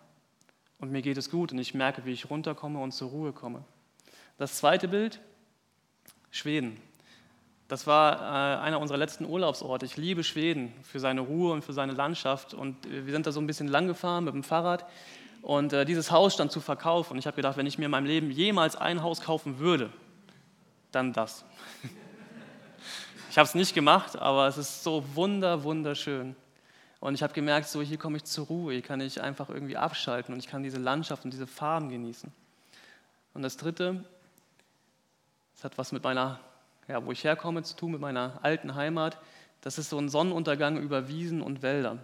und 0.79 0.91
mir 0.91 1.01
geht 1.01 1.17
es 1.17 1.29
gut 1.29 1.51
und 1.51 1.59
ich 1.59 1.73
merke, 1.73 2.05
wie 2.05 2.11
ich 2.11 2.29
runterkomme 2.29 2.79
und 2.79 2.91
zur 2.91 3.09
Ruhe 3.09 3.31
komme. 3.31 3.63
Das 4.37 4.57
zweite 4.57 4.87
Bild, 4.87 5.21
Schweden. 6.29 6.77
Das 7.67 7.87
war 7.87 8.19
äh, 8.19 8.59
einer 8.59 8.79
unserer 8.79 8.97
letzten 8.97 9.25
Urlaubsorte. 9.25 9.85
Ich 9.85 9.97
liebe 9.97 10.23
Schweden 10.23 10.73
für 10.83 10.99
seine 10.99 11.21
Ruhe 11.21 11.53
und 11.53 11.63
für 11.63 11.73
seine 11.73 11.93
Landschaft. 11.93 12.53
Und 12.53 12.85
äh, 12.85 13.05
wir 13.05 13.13
sind 13.13 13.25
da 13.25 13.31
so 13.31 13.39
ein 13.39 13.47
bisschen 13.47 13.67
lang 13.67 13.87
gefahren 13.87 14.25
mit 14.25 14.33
dem 14.33 14.43
Fahrrad. 14.43 14.85
Und 15.41 15.73
äh, 15.73 15.85
dieses 15.85 16.11
Haus 16.11 16.33
stand 16.33 16.51
zu 16.51 16.59
Verkauf. 16.59 17.09
Und 17.09 17.17
ich 17.17 17.25
habe 17.25 17.37
gedacht, 17.37 17.57
wenn 17.57 17.65
ich 17.65 17.77
mir 17.77 17.85
in 17.85 17.91
meinem 17.91 18.05
Leben 18.05 18.29
jemals 18.29 18.75
ein 18.75 19.01
Haus 19.01 19.21
kaufen 19.21 19.57
würde, 19.57 19.89
dann 20.91 21.13
das. 21.13 21.45
ich 23.31 23.37
habe 23.37 23.47
es 23.47 23.55
nicht 23.55 23.73
gemacht, 23.73 24.17
aber 24.17 24.47
es 24.47 24.57
ist 24.57 24.83
so 24.83 25.03
wunder, 25.15 25.63
wunderschön. 25.63 26.35
Und 27.05 27.13
ich 27.13 27.21
habe 27.21 27.33
gemerkt, 27.33 27.67
so 27.67 27.81
hier 27.81 27.97
komme 27.97 28.17
ich 28.17 28.23
zur 28.23 28.47
Ruhe, 28.47 28.73
hier 28.73 28.81
kann 28.81 28.99
ich 28.99 29.21
einfach 29.21 29.49
irgendwie 29.49 29.77
abschalten 29.77 30.33
und 30.33 30.39
ich 30.39 30.47
kann 30.47 30.63
diese 30.63 30.79
Landschaft 30.79 31.23
und 31.23 31.31
diese 31.31 31.45
Farben 31.45 31.89
genießen. 31.89 32.31
Und 33.35 33.41
das 33.43 33.57
Dritte, 33.57 34.03
es 35.55 35.63
hat 35.63 35.77
was 35.77 35.91
mit 35.91 36.03
meiner 36.03 36.39
ja, 36.87 37.05
wo 37.05 37.11
ich 37.11 37.23
herkomme, 37.23 37.63
zu 37.63 37.75
tun 37.75 37.91
mit 37.91 38.01
meiner 38.01 38.39
alten 38.41 38.73
Heimat. 38.75 39.19
Das 39.61 39.77
ist 39.77 39.89
so 39.89 39.99
ein 39.99 40.09
Sonnenuntergang 40.09 40.77
über 40.77 41.07
Wiesen 41.07 41.41
und 41.41 41.61
Wälder. 41.61 41.99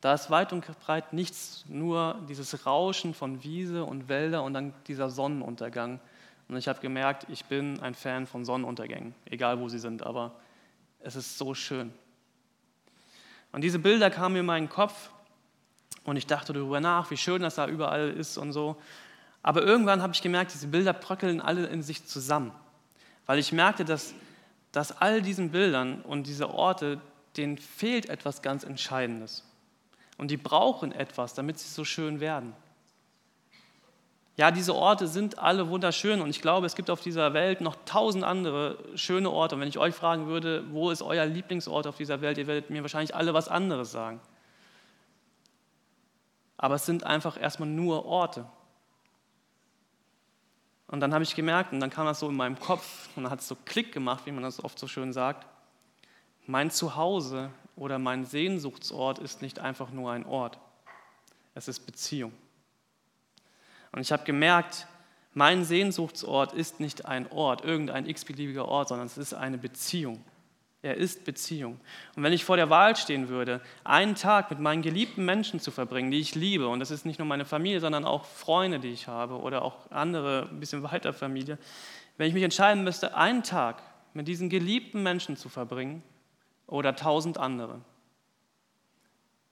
Da 0.00 0.14
ist 0.14 0.30
weit 0.30 0.52
und 0.52 0.66
breit 0.80 1.12
nichts, 1.12 1.64
nur 1.68 2.18
dieses 2.28 2.64
Rauschen 2.66 3.14
von 3.14 3.42
Wiese 3.42 3.84
und 3.84 4.08
Wälder 4.08 4.42
und 4.42 4.54
dann 4.54 4.74
dieser 4.86 5.10
Sonnenuntergang. 5.10 6.00
Und 6.48 6.56
ich 6.56 6.68
habe 6.68 6.80
gemerkt, 6.80 7.26
ich 7.28 7.44
bin 7.46 7.80
ein 7.80 7.94
Fan 7.94 8.26
von 8.26 8.44
Sonnenuntergängen, 8.44 9.14
egal 9.24 9.58
wo 9.60 9.68
sie 9.68 9.78
sind, 9.78 10.02
aber 10.04 10.32
es 11.00 11.16
ist 11.16 11.38
so 11.38 11.54
schön. 11.54 11.92
Und 13.56 13.62
diese 13.62 13.80
Bilder 13.80 14.10
kamen 14.10 14.34
mir 14.34 14.40
in 14.40 14.46
meinen 14.46 14.68
Kopf 14.68 15.10
und 16.04 16.16
ich 16.16 16.28
dachte 16.28 16.52
darüber 16.52 16.78
nach, 16.78 17.10
wie 17.10 17.16
schön 17.16 17.42
das 17.42 17.56
da 17.56 17.66
überall 17.66 18.10
ist 18.10 18.38
und 18.38 18.52
so. 18.52 18.76
Aber 19.42 19.62
irgendwann 19.62 20.02
habe 20.02 20.12
ich 20.12 20.22
gemerkt, 20.22 20.52
diese 20.52 20.68
Bilder 20.68 20.92
bröckeln 20.92 21.40
alle 21.40 21.66
in 21.66 21.82
sich 21.82 22.06
zusammen, 22.06 22.52
weil 23.26 23.40
ich 23.40 23.50
merkte, 23.50 23.84
dass 23.84 24.14
dass 24.76 25.00
all 25.00 25.22
diesen 25.22 25.52
Bildern 25.52 26.02
und 26.02 26.26
diese 26.26 26.50
Orte, 26.50 27.00
denen 27.38 27.56
fehlt 27.56 28.10
etwas 28.10 28.42
ganz 28.42 28.62
Entscheidendes. 28.62 29.42
Und 30.18 30.30
die 30.30 30.36
brauchen 30.36 30.92
etwas, 30.92 31.32
damit 31.32 31.58
sie 31.58 31.68
so 31.70 31.82
schön 31.82 32.20
werden. 32.20 32.52
Ja, 34.36 34.50
diese 34.50 34.74
Orte 34.74 35.08
sind 35.08 35.38
alle 35.38 35.70
wunderschön 35.70 36.20
und 36.20 36.28
ich 36.28 36.42
glaube, 36.42 36.66
es 36.66 36.74
gibt 36.74 36.90
auf 36.90 37.00
dieser 37.00 37.32
Welt 37.32 37.62
noch 37.62 37.74
tausend 37.86 38.22
andere 38.22 38.78
schöne 38.94 39.30
Orte. 39.30 39.54
Und 39.54 39.62
wenn 39.62 39.68
ich 39.68 39.78
euch 39.78 39.94
fragen 39.94 40.26
würde, 40.26 40.64
wo 40.72 40.90
ist 40.90 41.00
euer 41.00 41.24
Lieblingsort 41.24 41.86
auf 41.86 41.96
dieser 41.96 42.20
Welt, 42.20 42.36
ihr 42.36 42.46
werdet 42.46 42.68
mir 42.68 42.82
wahrscheinlich 42.82 43.14
alle 43.14 43.32
was 43.32 43.48
anderes 43.48 43.92
sagen. 43.92 44.20
Aber 46.58 46.74
es 46.74 46.84
sind 46.84 47.04
einfach 47.04 47.40
erstmal 47.40 47.68
nur 47.68 48.04
Orte. 48.04 48.44
Und 50.88 51.00
dann 51.00 51.14
habe 51.14 51.24
ich 51.24 51.34
gemerkt, 51.34 51.72
und 51.72 51.80
dann 51.80 51.90
kam 51.90 52.06
das 52.06 52.20
so 52.20 52.28
in 52.28 52.36
meinem 52.36 52.60
Kopf, 52.60 53.08
und 53.16 53.24
dann 53.24 53.32
hat 53.32 53.40
es 53.40 53.48
so 53.48 53.56
Klick 53.64 53.90
gemacht, 53.92 54.26
wie 54.26 54.32
man 54.32 54.42
das 54.42 54.62
oft 54.62 54.78
so 54.78 54.86
schön 54.86 55.14
sagt. 55.14 55.46
Mein 56.46 56.70
Zuhause 56.70 57.50
oder 57.74 57.98
mein 57.98 58.26
Sehnsuchtsort 58.26 59.18
ist 59.18 59.40
nicht 59.40 59.58
einfach 59.58 59.90
nur 59.90 60.12
ein 60.12 60.26
Ort. 60.26 60.58
Es 61.54 61.68
ist 61.68 61.80
Beziehung. 61.80 62.32
Und 63.96 64.02
ich 64.02 64.12
habe 64.12 64.24
gemerkt, 64.24 64.86
mein 65.32 65.64
Sehnsuchtsort 65.64 66.52
ist 66.52 66.80
nicht 66.80 67.06
ein 67.06 67.32
Ort, 67.32 67.64
irgendein 67.64 68.06
x-beliebiger 68.06 68.68
Ort, 68.68 68.88
sondern 68.88 69.06
es 69.06 69.16
ist 69.16 69.32
eine 69.32 69.56
Beziehung. 69.56 70.22
Er 70.82 70.98
ist 70.98 71.24
Beziehung. 71.24 71.80
Und 72.14 72.22
wenn 72.22 72.34
ich 72.34 72.44
vor 72.44 72.58
der 72.58 72.68
Wahl 72.68 72.94
stehen 72.94 73.30
würde, 73.30 73.62
einen 73.84 74.14
Tag 74.14 74.50
mit 74.50 74.60
meinen 74.60 74.82
geliebten 74.82 75.24
Menschen 75.24 75.60
zu 75.60 75.70
verbringen, 75.70 76.10
die 76.10 76.20
ich 76.20 76.34
liebe, 76.34 76.68
und 76.68 76.80
das 76.80 76.90
ist 76.90 77.06
nicht 77.06 77.18
nur 77.18 77.26
meine 77.26 77.46
Familie, 77.46 77.80
sondern 77.80 78.04
auch 78.04 78.26
Freunde, 78.26 78.80
die 78.80 78.90
ich 78.90 79.08
habe 79.08 79.40
oder 79.40 79.62
auch 79.62 79.90
andere, 79.90 80.50
ein 80.50 80.60
bisschen 80.60 80.82
weiter 80.82 81.14
Familie, 81.14 81.56
wenn 82.18 82.28
ich 82.28 82.34
mich 82.34 82.44
entscheiden 82.44 82.84
müsste, 82.84 83.16
einen 83.16 83.42
Tag 83.44 83.82
mit 84.12 84.28
diesen 84.28 84.50
geliebten 84.50 85.02
Menschen 85.02 85.38
zu 85.38 85.48
verbringen 85.48 86.02
oder 86.66 86.94
tausend 86.94 87.38
andere, 87.38 87.80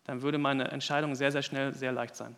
dann 0.05 0.21
würde 0.21 0.37
meine 0.37 0.71
Entscheidung 0.71 1.15
sehr, 1.15 1.33
sehr 1.33 1.43
schnell 1.43 1.73
sehr 1.73 1.93
leicht 1.93 2.15
sein. 2.15 2.37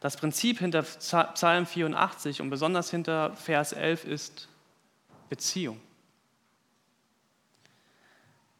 Das 0.00 0.16
Prinzip 0.16 0.60
hinter 0.60 0.82
Psalm 0.82 1.66
84 1.66 2.40
und 2.40 2.50
besonders 2.50 2.90
hinter 2.90 3.34
Vers 3.34 3.72
11 3.72 4.04
ist, 4.04 4.48
Beziehung. 5.28 5.80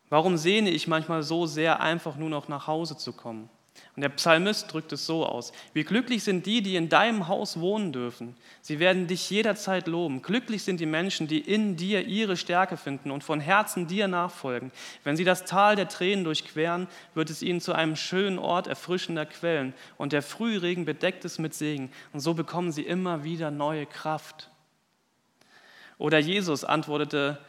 Warum 0.09 0.37
sehne 0.37 0.71
ich 0.71 0.89
manchmal 0.89 1.23
so 1.23 1.47
sehr, 1.47 1.81
einfach 1.81 2.17
nur 2.17 2.31
noch 2.31 2.49
nach 2.49 2.67
Hause 2.67 2.97
zu 2.97 3.13
kommen? 3.13 3.51
Und 3.99 4.03
der 4.03 4.11
Psalmist 4.11 4.73
drückt 4.73 4.93
es 4.93 5.07
so 5.07 5.27
aus. 5.27 5.51
Wie 5.73 5.83
glücklich 5.83 6.23
sind 6.23 6.47
die, 6.47 6.63
die 6.63 6.77
in 6.77 6.89
deinem 6.89 7.27
Haus 7.27 7.59
wohnen 7.59 7.93
dürfen. 7.93 8.37
Sie 8.61 8.79
werden 8.79 9.09
dich 9.09 9.29
jederzeit 9.29 9.89
loben. 9.89 10.23
Glücklich 10.23 10.63
sind 10.63 10.79
die 10.79 10.87
Menschen, 10.87 11.27
die 11.27 11.41
in 11.41 11.75
dir 11.75 12.07
ihre 12.07 12.37
Stärke 12.37 12.77
finden 12.77 13.11
und 13.11 13.25
von 13.25 13.41
Herzen 13.41 13.89
dir 13.89 14.07
nachfolgen. 14.07 14.71
Wenn 15.03 15.17
sie 15.17 15.25
das 15.25 15.47
Tal 15.47 15.75
der 15.75 15.89
Tränen 15.89 16.23
durchqueren, 16.23 16.87
wird 17.15 17.29
es 17.29 17.43
ihnen 17.43 17.61
zu 17.61 17.73
einem 17.73 17.97
schönen 17.97 18.39
Ort 18.39 18.69
erfrischender 18.69 19.27
Quellen. 19.27 19.75
Und 19.97 20.13
der 20.13 20.23
Frühregen 20.23 20.85
bedeckt 20.85 21.25
es 21.25 21.41
mit 21.41 21.53
Segen. 21.53 21.91
Und 22.13 22.21
so 22.21 22.35
bekommen 22.35 22.71
sie 22.71 22.83
immer 22.83 23.25
wieder 23.25 23.51
neue 23.51 23.85
Kraft. 23.85 24.49
Oder 25.99 26.19
Jesus 26.21 26.63
antwortete 26.63 27.41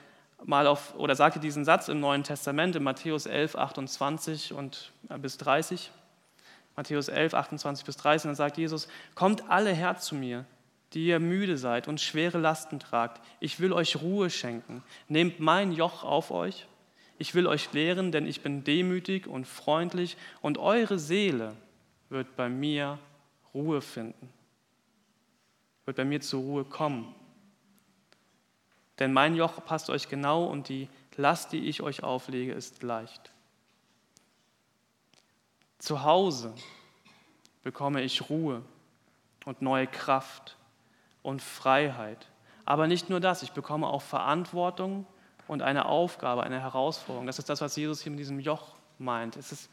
mal 0.43 0.65
auf 0.65 0.95
oder 0.95 1.13
sagte 1.13 1.39
diesen 1.39 1.63
Satz 1.63 1.89
im 1.89 1.99
Neuen 1.99 2.23
Testament 2.23 2.75
in 2.75 2.81
Matthäus 2.81 3.27
11, 3.27 3.55
28 3.55 4.53
und 4.53 4.93
äh, 5.09 5.19
bis 5.19 5.37
30. 5.37 5.91
Matthäus 6.79 7.09
11, 7.09 7.33
28 7.33 7.85
bis 7.85 7.97
30, 7.97 8.29
dann 8.29 8.35
sagt 8.35 8.57
Jesus, 8.57 8.87
kommt 9.13 9.49
alle 9.49 9.73
her 9.73 9.97
zu 9.97 10.15
mir, 10.15 10.45
die 10.93 11.07
ihr 11.07 11.19
müde 11.19 11.57
seid 11.57 11.89
und 11.89 11.99
schwere 11.99 12.37
Lasten 12.37 12.79
tragt. 12.79 13.21
Ich 13.41 13.59
will 13.59 13.73
euch 13.73 14.01
Ruhe 14.01 14.29
schenken. 14.29 14.81
Nehmt 15.09 15.41
mein 15.41 15.73
Joch 15.73 16.05
auf 16.05 16.31
euch. 16.31 16.67
Ich 17.17 17.35
will 17.35 17.47
euch 17.47 17.73
lehren, 17.73 18.13
denn 18.13 18.25
ich 18.25 18.39
bin 18.43 18.63
demütig 18.63 19.27
und 19.27 19.45
freundlich 19.45 20.15
und 20.39 20.57
eure 20.57 20.99
Seele 20.99 21.53
wird 22.07 22.37
bei 22.37 22.47
mir 22.47 22.97
Ruhe 23.53 23.81
finden, 23.81 24.29
wird 25.83 25.97
bei 25.97 26.05
mir 26.05 26.21
zur 26.21 26.39
Ruhe 26.39 26.63
kommen. 26.63 27.13
Denn 28.99 29.11
mein 29.11 29.35
Joch 29.35 29.65
passt 29.65 29.89
euch 29.89 30.07
genau 30.07 30.45
und 30.45 30.69
die 30.69 30.87
Last, 31.17 31.51
die 31.51 31.67
ich 31.67 31.81
euch 31.81 32.03
auflege, 32.03 32.53
ist 32.53 32.83
leicht. 32.83 33.33
Zu 35.79 36.03
Hause 36.03 36.53
bekomme 37.63 38.01
ich 38.01 38.29
Ruhe 38.29 38.61
und 39.45 39.61
neue 39.61 39.87
Kraft 39.87 40.57
und 41.23 41.41
Freiheit. 41.41 42.27
Aber 42.65 42.85
nicht 42.85 43.09
nur 43.09 43.19
das, 43.19 43.43
ich 43.43 43.53
bekomme 43.53 43.87
auch 43.87 44.01
Verantwortung 44.01 45.07
und 45.47 45.61
eine 45.61 45.85
Aufgabe, 45.85 46.43
eine 46.43 46.59
Herausforderung. 46.59 47.25
Das 47.25 47.39
ist 47.39 47.49
das, 47.49 47.61
was 47.61 47.75
Jesus 47.75 48.01
hier 48.01 48.11
mit 48.11 48.19
diesem 48.19 48.39
Joch 48.39 48.75
meint. 48.99 49.37
Es 49.37 49.51
ist, 49.51 49.69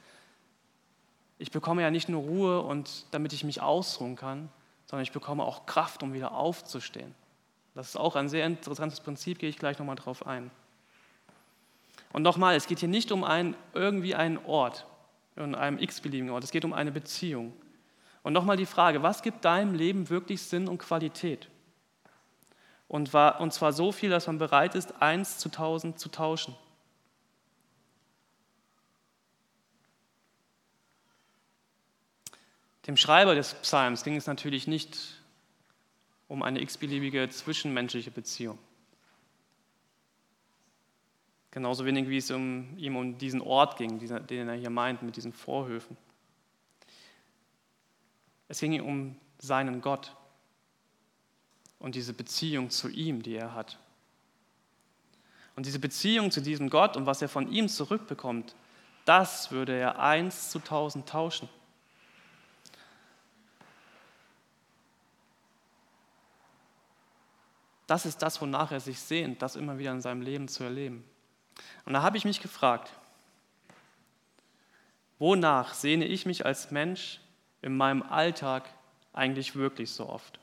ich 1.38 1.50
bekomme 1.50 1.82
ja 1.82 1.90
nicht 1.90 2.08
nur 2.08 2.22
Ruhe 2.22 2.62
und 2.62 3.04
damit 3.10 3.32
ich 3.32 3.44
mich 3.44 3.60
ausruhen 3.60 4.16
kann, 4.16 4.48
sondern 4.86 5.02
ich 5.02 5.12
bekomme 5.12 5.42
auch 5.42 5.66
Kraft, 5.66 6.02
um 6.02 6.14
wieder 6.14 6.32
aufzustehen. 6.32 7.14
Das 7.74 7.88
ist 7.88 7.96
auch 7.96 8.16
ein 8.16 8.28
sehr 8.28 8.46
interessantes 8.46 9.00
Prinzip, 9.00 9.40
gehe 9.40 9.50
ich 9.50 9.58
gleich 9.58 9.78
nochmal 9.78 9.96
drauf 9.96 10.26
ein. 10.26 10.50
Und 12.12 12.22
nochmal, 12.22 12.54
es 12.54 12.66
geht 12.66 12.78
hier 12.78 12.88
nicht 12.88 13.12
um 13.12 13.24
einen, 13.24 13.54
irgendwie 13.74 14.14
einen 14.14 14.38
Ort, 14.46 14.86
in 15.36 15.54
einem 15.54 15.78
x-beliebigen 15.78 16.30
Ort, 16.30 16.44
es 16.44 16.50
geht 16.50 16.64
um 16.64 16.72
eine 16.72 16.90
Beziehung. 16.90 17.52
Und 18.22 18.32
nochmal 18.32 18.56
die 18.56 18.66
Frage, 18.66 19.02
was 19.02 19.22
gibt 19.22 19.44
deinem 19.44 19.74
Leben 19.74 20.08
wirklich 20.08 20.42
Sinn 20.42 20.66
und 20.66 20.78
Qualität? 20.78 21.48
Und, 22.88 23.12
war, 23.12 23.40
und 23.40 23.52
zwar 23.52 23.72
so 23.72 23.92
viel, 23.92 24.10
dass 24.10 24.26
man 24.26 24.38
bereit 24.38 24.74
ist, 24.74 25.00
eins 25.02 25.38
zu 25.38 25.48
tausend 25.48 25.98
zu 25.98 26.08
tauschen. 26.08 26.54
Dem 32.86 32.96
Schreiber 32.96 33.34
des 33.34 33.54
Psalms 33.54 34.04
ging 34.04 34.16
es 34.16 34.26
natürlich 34.26 34.68
nicht 34.68 34.96
um 36.28 36.42
eine 36.42 36.60
x-beliebige 36.60 37.28
zwischenmenschliche 37.28 38.10
Beziehung. 38.10 38.58
Genauso 41.56 41.86
wenig 41.86 42.10
wie 42.10 42.18
es 42.18 42.30
um, 42.30 42.76
ihm 42.76 42.96
um 42.96 43.16
diesen 43.16 43.40
Ort 43.40 43.78
ging, 43.78 43.98
den 43.98 44.46
er 44.46 44.56
hier 44.56 44.68
meint 44.68 45.02
mit 45.02 45.16
diesen 45.16 45.32
Vorhöfen. 45.32 45.96
Es 48.46 48.60
ging 48.60 48.74
ihm 48.74 48.84
um 48.84 49.16
seinen 49.38 49.80
Gott 49.80 50.14
und 51.78 51.94
diese 51.94 52.12
Beziehung 52.12 52.68
zu 52.68 52.90
ihm, 52.90 53.22
die 53.22 53.36
er 53.36 53.54
hat. 53.54 53.78
Und 55.56 55.64
diese 55.64 55.78
Beziehung 55.78 56.30
zu 56.30 56.42
diesem 56.42 56.68
Gott 56.68 56.94
und 56.94 57.06
was 57.06 57.22
er 57.22 57.28
von 57.30 57.50
ihm 57.50 57.70
zurückbekommt, 57.70 58.54
das 59.06 59.50
würde 59.50 59.72
er 59.72 59.98
eins 59.98 60.50
zu 60.50 60.58
tausend 60.58 61.08
tauschen. 61.08 61.48
Das 67.86 68.04
ist 68.04 68.20
das, 68.20 68.42
wonach 68.42 68.72
er 68.72 68.80
sich 68.80 69.00
sehnt, 69.00 69.40
das 69.40 69.56
immer 69.56 69.78
wieder 69.78 69.92
in 69.92 70.02
seinem 70.02 70.20
Leben 70.20 70.48
zu 70.48 70.62
erleben. 70.62 71.02
Und 71.84 71.92
da 71.92 72.02
habe 72.02 72.16
ich 72.16 72.24
mich 72.24 72.40
gefragt, 72.40 72.92
wonach 75.18 75.74
sehne 75.74 76.04
ich 76.04 76.26
mich 76.26 76.44
als 76.44 76.70
Mensch 76.70 77.20
in 77.62 77.76
meinem 77.76 78.02
Alltag 78.02 78.68
eigentlich 79.12 79.56
wirklich 79.56 79.90
so 79.90 80.08
oft? 80.08 80.38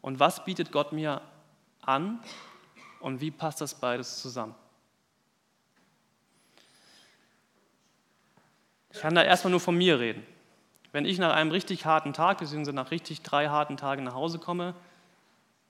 Und 0.00 0.20
was 0.20 0.44
bietet 0.44 0.72
Gott 0.72 0.92
mir 0.92 1.20
an 1.82 2.20
und 3.00 3.20
wie 3.20 3.30
passt 3.30 3.60
das 3.60 3.74
beides 3.74 4.22
zusammen? 4.22 4.54
Ich 8.90 9.00
kann 9.00 9.14
da 9.14 9.22
erstmal 9.22 9.50
nur 9.50 9.60
von 9.60 9.76
mir 9.76 10.00
reden. 10.00 10.26
Wenn 10.92 11.04
ich 11.04 11.18
nach 11.18 11.34
einem 11.34 11.50
richtig 11.50 11.84
harten 11.84 12.12
Tag, 12.12 12.38
beziehungsweise 12.38 12.74
nach 12.74 12.90
richtig 12.90 13.22
drei 13.22 13.48
harten 13.48 13.76
Tagen 13.76 14.04
nach 14.04 14.14
Hause 14.14 14.38
komme, 14.38 14.74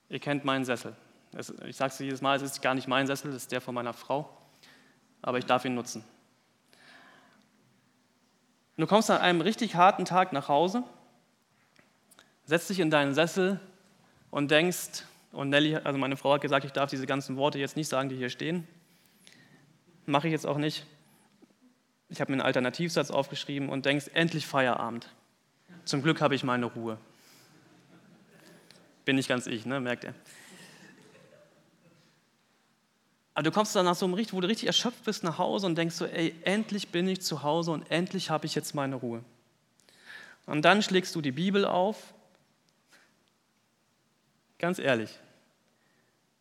Ihr 0.09 0.19
kennt 0.19 0.43
meinen 0.43 0.65
Sessel. 0.65 0.95
Ich 1.37 1.75
sage 1.75 1.93
es 1.93 1.99
jedes 1.99 2.21
Mal, 2.21 2.35
es 2.37 2.41
ist 2.41 2.61
gar 2.61 2.73
nicht 2.73 2.87
mein 2.87 3.07
Sessel, 3.07 3.29
es 3.29 3.37
ist 3.43 3.51
der 3.51 3.61
von 3.61 3.75
meiner 3.75 3.93
Frau. 3.93 4.29
Aber 5.21 5.37
ich 5.37 5.45
darf 5.45 5.65
ihn 5.65 5.75
nutzen. 5.75 6.03
Du 8.77 8.87
kommst 8.87 9.09
nach 9.09 9.19
einem 9.19 9.41
richtig 9.41 9.75
harten 9.75 10.05
Tag 10.05 10.31
nach 10.31 10.47
Hause, 10.47 10.83
setzt 12.45 12.69
dich 12.69 12.79
in 12.79 12.89
deinen 12.89 13.13
Sessel 13.13 13.59
und 14.31 14.51
denkst, 14.51 15.03
und 15.31 15.49
Nelly, 15.49 15.75
also 15.75 15.99
meine 15.99 16.17
Frau 16.17 16.33
hat 16.33 16.41
gesagt, 16.41 16.65
ich 16.65 16.71
darf 16.71 16.89
diese 16.89 17.05
ganzen 17.05 17.35
Worte 17.35 17.59
jetzt 17.59 17.75
nicht 17.75 17.89
sagen, 17.89 18.09
die 18.09 18.15
hier 18.15 18.29
stehen. 18.29 18.67
Mache 20.05 20.27
ich 20.27 20.31
jetzt 20.31 20.47
auch 20.47 20.57
nicht. 20.57 20.87
Ich 22.07 22.21
habe 22.21 22.31
mir 22.31 22.37
einen 22.37 22.45
Alternativsatz 22.45 23.11
aufgeschrieben 23.11 23.69
und 23.69 23.85
denkst, 23.85 24.07
endlich 24.13 24.47
Feierabend. 24.47 25.13
Zum 25.85 26.01
Glück 26.01 26.21
habe 26.21 26.33
ich 26.33 26.43
meine 26.43 26.65
Ruhe. 26.65 26.97
Bin 29.05 29.17
nicht 29.17 29.29
ganz 29.29 29.45
ich, 29.45 29.65
ne? 29.65 29.79
merkt 29.79 30.05
ihr. 30.05 30.15
Aber 33.39 33.43
du 33.43 33.51
kommst 33.51 33.73
dann 33.73 33.85
nach 33.85 33.95
so 33.95 34.05
einem 34.05 34.15
Richt, 34.15 34.33
wo 34.33 34.41
du 34.41 34.49
richtig 34.49 34.67
erschöpft 34.67 35.05
bist 35.05 35.23
nach 35.23 35.37
Hause 35.37 35.65
und 35.65 35.77
denkst 35.77 35.95
so, 35.95 36.05
ey, 36.05 36.35
endlich 36.43 36.89
bin 36.89 37.07
ich 37.07 37.21
zu 37.21 37.41
Hause 37.41 37.71
und 37.71 37.89
endlich 37.89 38.29
habe 38.29 38.45
ich 38.45 38.53
jetzt 38.53 38.75
meine 38.75 38.97
Ruhe. 38.97 39.23
Und 40.45 40.63
dann 40.63 40.81
schlägst 40.81 41.15
du 41.15 41.21
die 41.21 41.31
Bibel 41.31 41.63
auf. 41.63 42.13
Ganz 44.57 44.77
ehrlich, 44.77 45.17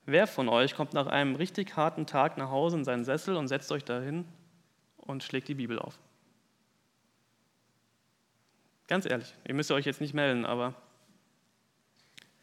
wer 0.07 0.27
von 0.27 0.49
euch 0.49 0.75
kommt 0.75 0.93
nach 0.93 1.07
einem 1.07 1.37
richtig 1.37 1.77
harten 1.77 2.05
Tag 2.05 2.37
nach 2.37 2.51
Hause 2.51 2.79
in 2.79 2.85
seinen 2.85 3.05
Sessel 3.05 3.37
und 3.37 3.47
setzt 3.47 3.71
euch 3.71 3.85
dahin 3.85 4.25
und 4.97 5.23
schlägt 5.23 5.47
die 5.47 5.55
Bibel 5.55 5.79
auf? 5.79 5.97
Ganz 8.89 9.07
ehrlich, 9.07 9.33
ihr 9.47 9.55
müsst 9.55 9.71
euch 9.71 9.87
jetzt 9.87 10.01
nicht 10.01 10.15
melden, 10.15 10.45
aber 10.45 10.75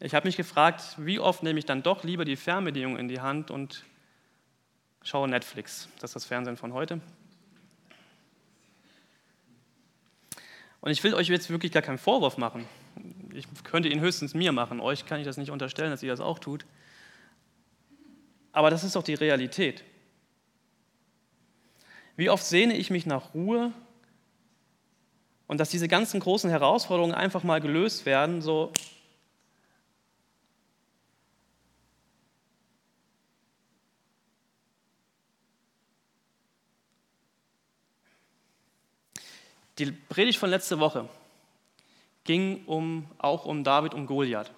ich 0.00 0.14
habe 0.14 0.26
mich 0.26 0.38
gefragt, 0.38 0.94
wie 0.96 1.20
oft 1.20 1.42
nehme 1.42 1.58
ich 1.58 1.66
dann 1.66 1.82
doch 1.82 2.04
lieber 2.04 2.24
die 2.24 2.36
Fernbedienung 2.36 2.96
in 2.96 3.08
die 3.08 3.20
Hand 3.20 3.50
und 3.50 3.84
schaue 5.06 5.28
Netflix. 5.28 5.88
Das 6.00 6.10
ist 6.10 6.16
das 6.16 6.24
Fernsehen 6.24 6.56
von 6.56 6.72
heute. 6.72 7.00
Und 10.80 10.90
ich 10.90 11.02
will 11.04 11.14
euch 11.14 11.28
jetzt 11.28 11.48
wirklich 11.48 11.72
gar 11.72 11.82
keinen 11.82 11.98
Vorwurf 11.98 12.38
machen. 12.38 12.66
Ich 13.32 13.46
könnte 13.64 13.88
ihn 13.88 14.00
höchstens 14.00 14.34
mir 14.34 14.52
machen. 14.52 14.80
Euch 14.80 15.06
kann 15.06 15.20
ich 15.20 15.26
das 15.26 15.36
nicht 15.36 15.50
unterstellen, 15.50 15.90
dass 15.90 16.02
ihr 16.02 16.10
das 16.10 16.20
auch 16.20 16.38
tut. 16.38 16.66
aber 18.52 18.70
das 18.70 18.84
ist 18.84 18.96
doch 18.96 19.02
die 19.02 19.14
Realität. 19.14 19.84
Wie 22.16 22.30
oft 22.30 22.44
sehne 22.44 22.76
ich 22.76 22.90
mich 22.90 23.04
nach 23.04 23.34
Ruhe 23.34 23.72
und 25.46 25.60
dass 25.60 25.68
diese 25.68 25.86
ganzen 25.86 26.20
großen 26.20 26.48
Herausforderungen 26.48 27.14
einfach 27.14 27.44
mal 27.44 27.60
gelöst 27.60 28.06
werden, 28.06 28.40
so 28.40 28.72
Die 39.78 39.92
Predigt 39.92 40.38
von 40.38 40.48
letzter 40.48 40.78
Woche 40.78 41.06
ging 42.24 42.64
um, 42.64 43.06
auch 43.18 43.44
um 43.44 43.62
David 43.62 43.92
und 43.92 44.06
Goliath. 44.06 44.50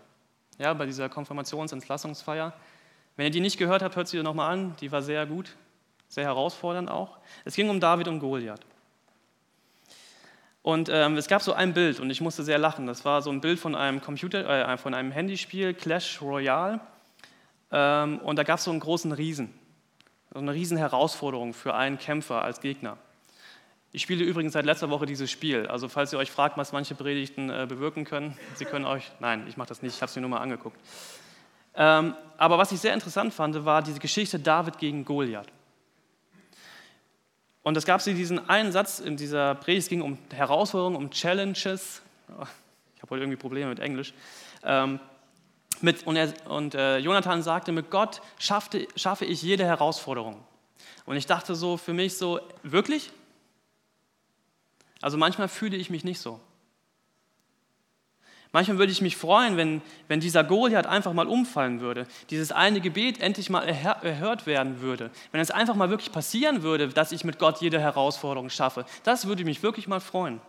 Ja, 0.59 0.73
bei 0.75 0.87
dieser 0.87 1.09
Konfirmationsentlassungsfeier. 1.09 2.53
Wenn 3.17 3.27
ihr 3.27 3.31
die 3.31 3.41
nicht 3.41 3.59
gehört 3.59 3.83
habt, 3.83 3.97
hört 3.97 4.07
sie 4.07 4.23
nochmal 4.23 4.53
an. 4.53 4.77
Die 4.81 4.93
war 4.93 5.03
sehr 5.03 5.27
gut, 5.27 5.57
sehr 6.09 6.25
herausfordernd 6.25 6.89
auch. 6.89 7.19
Es 7.45 7.57
ging 7.57 7.69
um 7.69 7.81
David 7.81 8.07
und 8.07 8.21
Goliath. 8.21 8.61
Und 10.63 10.89
ähm, 10.93 11.17
es 11.17 11.27
gab 11.27 11.43
so 11.43 11.53
ein 11.53 11.75
Bild 11.75 11.99
und 11.99 12.11
ich 12.11 12.21
musste 12.21 12.45
sehr 12.45 12.59
lachen. 12.59 12.87
Das 12.87 13.05
war 13.05 13.23
so 13.23 13.31
ein 13.31 13.41
Bild 13.41 13.59
von 13.59 13.75
einem 13.75 14.01
Computer, 14.01 14.73
äh, 14.73 14.77
von 14.77 14.95
einem 14.95 15.11
Handyspiel, 15.11 15.75
Clash 15.75 16.23
Royale. 16.23 16.81
Ähm, 17.73 18.19
und 18.21 18.37
da 18.37 18.45
gab 18.45 18.59
es 18.59 18.65
so 18.65 18.71
einen 18.71 18.81
großen 18.81 19.11
Riesen. 19.11 19.53
So 20.33 20.39
eine 20.39 20.53
riesen 20.53 20.77
Herausforderung 20.77 21.55
für 21.55 21.75
einen 21.75 21.99
Kämpfer 21.99 22.43
als 22.43 22.61
Gegner. 22.61 22.99
Ich 23.91 24.03
spiele 24.03 24.23
übrigens 24.25 24.53
seit 24.53 24.67
letzter 24.67 24.91
Woche 24.91 25.07
dieses 25.07 25.31
Spiel. 25.31 25.67
Also 25.67 25.89
falls 25.89 26.13
ihr 26.13 26.19
euch 26.19 26.31
fragt, 26.31 26.59
was 26.59 26.73
manche 26.73 26.95
Predigten 26.95 27.49
äh, 27.49 27.67
bewirken 27.67 28.05
können, 28.05 28.37
sie 28.55 28.67
können 28.67 28.85
euch, 28.85 29.11
nein, 29.19 29.47
ich 29.49 29.57
mache 29.57 29.69
das 29.69 29.81
nicht, 29.81 29.95
ich 29.95 30.03
habe 30.03 30.11
es 30.11 30.17
mir 30.17 30.21
nur 30.21 30.31
mal 30.31 30.41
angeguckt. 30.41 30.79
Ähm, 31.75 32.15
aber 32.37 32.59
was 32.59 32.71
ich 32.71 32.81
sehr 32.81 32.93
interessant 32.93 33.33
fand, 33.33 33.65
war 33.65 33.83
diese 33.83 33.99
Geschichte 33.99 34.39
David 34.39 34.79
gegen 34.79 35.05
Goliath. 35.05 35.49
Und 37.63 37.77
es 37.77 37.87
gab 37.87 38.03
diesen 38.03 38.49
einen 38.49 38.73
Satz 38.73 38.99
in 38.99 39.17
dieser 39.17 39.55
Predigt, 39.55 39.85
es 39.85 39.89
ging 39.89 40.03
um 40.03 40.19
Herausforderungen, 40.33 40.97
um 40.97 41.11
Challenges. 41.11 42.03
Oh, 42.29 42.45
ich 42.97 43.03
habe 43.03 43.11
heute 43.11 43.23
irgendwie 43.23 43.37
Probleme 43.37 43.71
mit 43.71 43.81
Englisch. 43.81 44.13
Ähm, 44.65 45.01
mit, 45.81 46.07
und, 46.07 46.17
er, 46.17 46.33
und 46.49 46.75
äh, 46.75 46.99
Jonathan 46.99 47.43
sagte, 47.43 47.73
mit 47.73 47.91
Gott 47.91 48.21
schaffte, 48.39 48.89
schaffe 48.97 49.25
ich 49.25 49.43
jede 49.43 49.65
Herausforderung. 49.65 50.43
Und 51.07 51.17
ich 51.17 51.27
dachte 51.27 51.55
so 51.55 51.77
für 51.77 51.95
mich 51.95 52.19
so, 52.19 52.41
wirklich? 52.63 53.13
Also 55.01 55.17
manchmal 55.17 55.49
fühle 55.49 55.77
ich 55.77 55.91
mich 55.91 56.05
nicht 56.05 56.21
so. 56.21 56.41
Manchmal 58.53 58.79
würde 58.79 58.93
ich 58.93 59.03
mich 59.03 59.17
freuen, 59.17 59.59
wenn, 59.59 59.83
wenn 60.09 60.21
dieser 60.21 60.43
Goliath 60.43 60.87
einfach 60.87 61.13
mal 61.13 61.27
umfallen 61.27 61.81
würde, 61.81 62.07
dieses 62.31 62.51
eine 62.51 62.81
Gebet 62.81 63.21
endlich 63.21 63.51
mal 63.51 63.69
erhört 63.69 64.47
werden 64.47 64.81
würde, 64.81 65.11
wenn 65.33 65.41
es 65.41 65.51
einfach 65.51 65.75
mal 65.75 65.91
wirklich 65.91 66.13
passieren 66.13 66.63
würde, 66.63 66.89
dass 66.89 67.13
ich 67.13 67.25
mit 67.25 67.39
Gott 67.39 67.61
jede 67.61 67.79
Herausforderung 67.79 68.49
schaffe. 68.49 68.87
Das 69.05 69.27
würde 69.27 69.45
mich 69.45 69.63
wirklich 69.63 69.87
mal 69.87 70.01
freuen. 70.01 70.41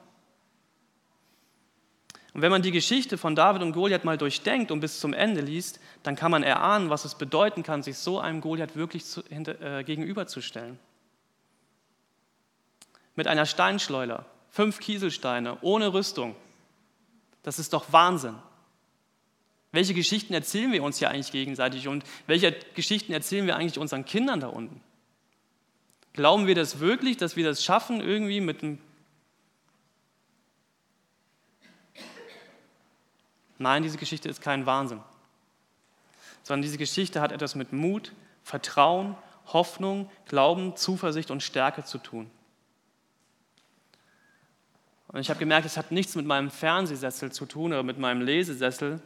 Und 2.34 2.42
wenn 2.42 2.52
man 2.52 2.62
die 2.62 2.72
Geschichte 2.72 3.18
von 3.18 3.36
David 3.36 3.64
und 3.64 3.74
Goliath 3.74 4.06
mal 4.06 4.18
durchdenkt 4.18 4.72
und 4.72 4.80
bis 4.80 5.02
zum 5.02 5.14
Ende 5.14 5.42
liest, 5.42 5.82
dann 6.04 6.16
kann 6.16 6.32
man 6.32 6.44
erahnen, 6.44 6.90
was 6.90 7.04
es 7.04 7.16
bedeuten 7.16 7.64
kann, 7.64 7.84
sich 7.84 7.98
so 7.98 8.20
einem 8.20 8.40
Goliath 8.40 8.78
wirklich 8.78 9.04
zu, 9.04 9.24
hinter, 9.28 9.80
äh, 9.80 9.84
gegenüberzustellen. 9.84 10.80
Mit 13.16 13.28
einer 13.28 13.46
Steinschleuder, 13.46 14.26
fünf 14.50 14.80
Kieselsteine, 14.80 15.58
ohne 15.62 15.94
Rüstung. 15.94 16.36
Das 17.44 17.60
ist 17.60 17.74
doch 17.74 17.92
Wahnsinn. 17.92 18.36
Welche 19.72 19.94
Geschichten 19.94 20.34
erzählen 20.34 20.72
wir 20.72 20.84
uns 20.84 20.98
hier 20.98 21.10
eigentlich 21.10 21.32
gegenseitig 21.32 21.88
und 21.88 22.04
welche 22.26 22.52
Geschichten 22.74 23.14
erzählen 23.14 23.46
wir 23.46 23.56
eigentlich 23.56 23.78
unseren 23.78 24.04
Kindern 24.04 24.40
da 24.40 24.48
unten? 24.48 24.82
Glauben 26.14 26.48
wir 26.48 26.56
das 26.56 26.80
wirklich, 26.80 27.18
dass 27.18 27.36
wir 27.36 27.46
das 27.46 27.64
schaffen, 27.64 28.02
irgendwie 28.02 28.42
mit 28.42 28.64
einem. 28.64 28.80
Nein, 33.60 33.84
diese 33.84 33.98
Geschichte 33.98 34.28
ist 34.28 34.42
kein 34.42 34.66
Wahnsinn, 34.66 35.02
sondern 36.44 36.64
diese 36.64 36.78
Geschichte 36.78 37.22
hat 37.22 37.32
etwas 37.32 37.56
mit 37.56 37.74
Mut, 37.74 38.14
Vertrauen, 38.44 39.16
Hoffnung, 39.48 40.10
Glauben, 40.26 40.76
Zuversicht 40.76 41.30
und 41.30 41.44
Stärke 41.44 41.84
zu 41.84 42.00
tun. 42.00 42.32
Und 45.12 45.20
ich 45.20 45.30
habe 45.30 45.40
gemerkt, 45.40 45.66
es 45.66 45.76
hat 45.76 45.92
nichts 45.92 46.16
mit 46.16 46.26
meinem 46.26 46.52
Fernsehsessel 46.52 47.32
zu 47.32 47.46
tun 47.46 47.74
oder 47.74 47.84
mit 47.84 47.98
meinem 47.98 48.22
Lesesessel, 48.22 49.02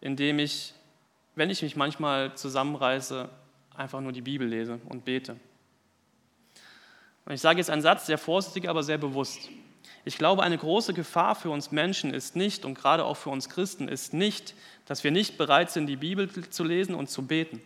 in 0.00 0.16
dem 0.16 0.38
ich, 0.38 0.74
wenn 1.34 1.50
ich 1.50 1.62
mich 1.62 1.76
manchmal 1.76 2.34
zusammenreiße, 2.34 3.28
einfach 3.76 4.00
nur 4.00 4.12
die 4.12 4.22
Bibel 4.22 4.48
lese 4.48 4.80
und 4.88 5.04
bete. 5.04 5.36
Und 7.26 7.34
ich 7.34 7.40
sage 7.40 7.58
jetzt 7.58 7.70
einen 7.70 7.82
Satz, 7.82 8.06
sehr 8.06 8.18
vorsichtig, 8.18 8.68
aber 8.68 8.82
sehr 8.82 8.98
bewusst. 8.98 9.50
Ich 10.04 10.18
glaube, 10.18 10.42
eine 10.42 10.58
große 10.58 10.94
Gefahr 10.94 11.34
für 11.34 11.50
uns 11.50 11.70
Menschen 11.70 12.12
ist 12.12 12.34
nicht, 12.34 12.64
und 12.64 12.74
gerade 12.74 13.04
auch 13.04 13.16
für 13.16 13.30
uns 13.30 13.48
Christen, 13.48 13.88
ist 13.88 14.14
nicht, 14.14 14.54
dass 14.86 15.04
wir 15.04 15.10
nicht 15.10 15.38
bereit 15.38 15.70
sind, 15.70 15.86
die 15.86 15.96
Bibel 15.96 16.28
zu 16.50 16.64
lesen 16.64 16.94
und 16.94 17.08
zu 17.08 17.26
beten 17.26 17.60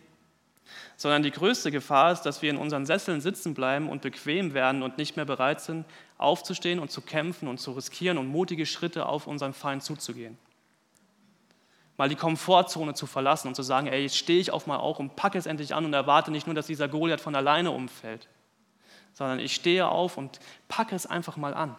sondern 0.95 1.23
die 1.23 1.31
größte 1.31 1.71
Gefahr 1.71 2.11
ist, 2.11 2.21
dass 2.21 2.41
wir 2.41 2.49
in 2.49 2.57
unseren 2.57 2.85
Sesseln 2.85 3.21
sitzen 3.21 3.53
bleiben 3.53 3.89
und 3.89 4.01
bequem 4.01 4.53
werden 4.53 4.83
und 4.83 4.97
nicht 4.97 5.15
mehr 5.15 5.25
bereit 5.25 5.61
sind, 5.61 5.85
aufzustehen 6.17 6.79
und 6.79 6.91
zu 6.91 7.01
kämpfen 7.01 7.47
und 7.47 7.59
zu 7.59 7.71
riskieren 7.71 8.17
und 8.17 8.27
mutige 8.27 8.65
Schritte 8.65 9.05
auf 9.05 9.27
unseren 9.27 9.53
Feind 9.53 9.83
zuzugehen. 9.83 10.37
Mal 11.97 12.09
die 12.09 12.15
Komfortzone 12.15 12.93
zu 12.93 13.07
verlassen 13.07 13.47
und 13.47 13.55
zu 13.55 13.63
sagen, 13.63 13.87
ey, 13.87 14.03
jetzt 14.03 14.17
stehe 14.17 14.39
ich 14.39 14.51
auf 14.51 14.67
mal 14.67 14.77
auch 14.77 14.99
und 14.99 15.15
packe 15.15 15.37
es 15.37 15.47
endlich 15.47 15.73
an 15.73 15.85
und 15.85 15.93
erwarte 15.93 16.31
nicht 16.31 16.45
nur, 16.45 16.53
dass 16.53 16.67
dieser 16.67 16.87
Goliath 16.87 17.21
von 17.21 17.35
alleine 17.35 17.71
umfällt, 17.71 18.27
sondern 19.13 19.39
ich 19.39 19.55
stehe 19.55 19.87
auf 19.87 20.17
und 20.17 20.39
packe 20.67 20.95
es 20.95 21.07
einfach 21.07 21.37
mal 21.37 21.55
an. 21.55 21.75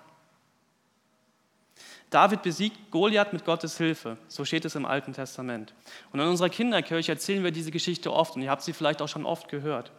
David 2.11 2.43
besiegt 2.43 2.91
Goliath 2.91 3.33
mit 3.33 3.45
Gottes 3.45 3.77
Hilfe. 3.77 4.17
So 4.29 4.45
steht 4.45 4.65
es 4.65 4.75
im 4.75 4.87
Alten 4.87 5.13
Testament. 5.13 5.75
Und 6.13 6.21
in 6.21 6.27
unserer 6.27 6.49
Kinderkirche 6.49 7.13
erzählen 7.13 7.45
wir 7.45 7.51
diese 7.51 7.71
Geschichte 7.71 8.13
oft 8.13 8.37
und 8.37 8.43
ihr 8.43 8.51
habt 8.51 8.63
sie 8.63 8.73
vielleicht 8.73 9.03
auch 9.03 9.09
schon 9.09 9.27
oft 9.27 9.49
gehört. 9.49 9.93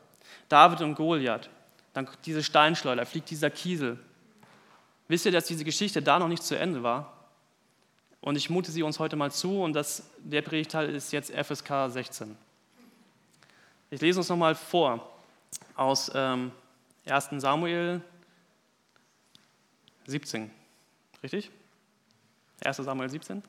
David 0.48 0.82
und 0.82 0.96
Goliath, 0.96 1.50
dann 1.94 2.08
diese 2.26 2.44
Steinschleuder, 2.44 3.06
fliegt 3.06 3.30
dieser 3.30 3.52
Kiesel. 3.52 4.00
Wisst 5.08 5.26
ihr, 5.26 5.32
dass 5.32 5.46
diese 5.46 5.64
Geschichte 5.64 6.02
da 6.02 6.18
noch 6.18 6.28
nicht 6.28 6.44
zu 6.44 6.58
Ende 6.58 6.82
war? 6.82 7.14
Und 8.22 8.36
ich 8.36 8.50
mute 8.50 8.72
sie 8.72 8.84
uns 8.84 9.00
heute 9.00 9.16
mal 9.16 9.32
zu 9.32 9.62
und 9.62 9.74
das, 9.74 10.10
der 10.18 10.42
Predigteil 10.42 10.94
ist 10.94 11.14
jetzt 11.14 11.32
FSK 11.32 11.90
16. 11.90 12.36
Ich 13.92 14.02
lese 14.02 14.20
uns 14.20 14.30
nochmal 14.30 14.56
vor 14.56 15.10
aus 15.76 16.12
ähm, 16.14 16.52
1 17.06 17.30
Samuel 17.38 18.02
17. 20.06 20.52
Richtig? 21.24 21.50
1 22.66 22.78
Samuel 22.78 23.10
17, 23.10 23.44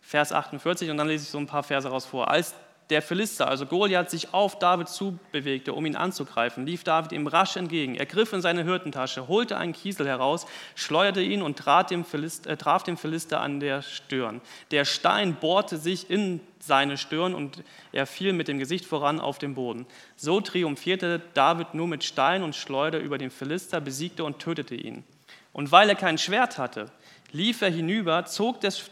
Vers 0.00 0.32
48 0.32 0.90
und 0.90 0.96
dann 0.96 1.08
lese 1.08 1.24
ich 1.24 1.30
so 1.30 1.38
ein 1.38 1.46
paar 1.46 1.62
Verse 1.62 1.88
raus 1.88 2.06
vor. 2.06 2.28
Als 2.30 2.54
der 2.90 3.02
Philister, 3.02 3.48
also 3.48 3.66
Goliath, 3.66 4.10
sich 4.10 4.32
auf 4.32 4.58
David 4.58 4.88
zubewegte, 4.88 5.74
um 5.74 5.84
ihn 5.84 5.96
anzugreifen, 5.96 6.64
lief 6.64 6.84
David 6.84 7.12
ihm 7.12 7.26
rasch 7.26 7.56
entgegen. 7.56 7.94
Er 7.94 8.06
griff 8.06 8.32
in 8.32 8.40
seine 8.40 8.64
Hirtentasche, 8.64 9.28
holte 9.28 9.58
einen 9.58 9.74
Kiesel 9.74 10.06
heraus, 10.06 10.46
schleuderte 10.74 11.20
ihn 11.20 11.42
und 11.42 11.62
dem, 11.90 12.04
Philister, 12.04 12.50
äh, 12.50 12.56
traf 12.56 12.82
dem 12.82 12.96
Philister 12.96 13.40
an 13.40 13.60
der 13.60 13.82
Stirn. 13.82 14.40
Der 14.70 14.86
Stein 14.86 15.34
bohrte 15.34 15.76
sich 15.76 16.08
in 16.08 16.40
seine 16.60 16.96
Stirn 16.96 17.34
und 17.34 17.62
er 17.92 18.06
fiel 18.06 18.32
mit 18.32 18.48
dem 18.48 18.58
Gesicht 18.58 18.86
voran 18.86 19.20
auf 19.20 19.38
den 19.38 19.54
Boden. 19.54 19.86
So 20.16 20.40
triumphierte 20.40 21.20
David 21.34 21.74
nur 21.74 21.88
mit 21.88 22.04
Stein 22.04 22.42
und 22.42 22.56
Schleuder 22.56 23.00
über 23.00 23.18
den 23.18 23.30
Philister, 23.30 23.80
besiegte 23.80 24.24
und 24.24 24.38
tötete 24.38 24.74
ihn. 24.74 25.04
Und 25.52 25.72
weil 25.72 25.88
er 25.88 25.94
kein 25.94 26.18
Schwert 26.18 26.56
hatte, 26.56 26.90
lief 27.30 27.62
er 27.62 27.70
hinüber, 27.70 28.24
zog 28.24 28.60
das, 28.60 28.90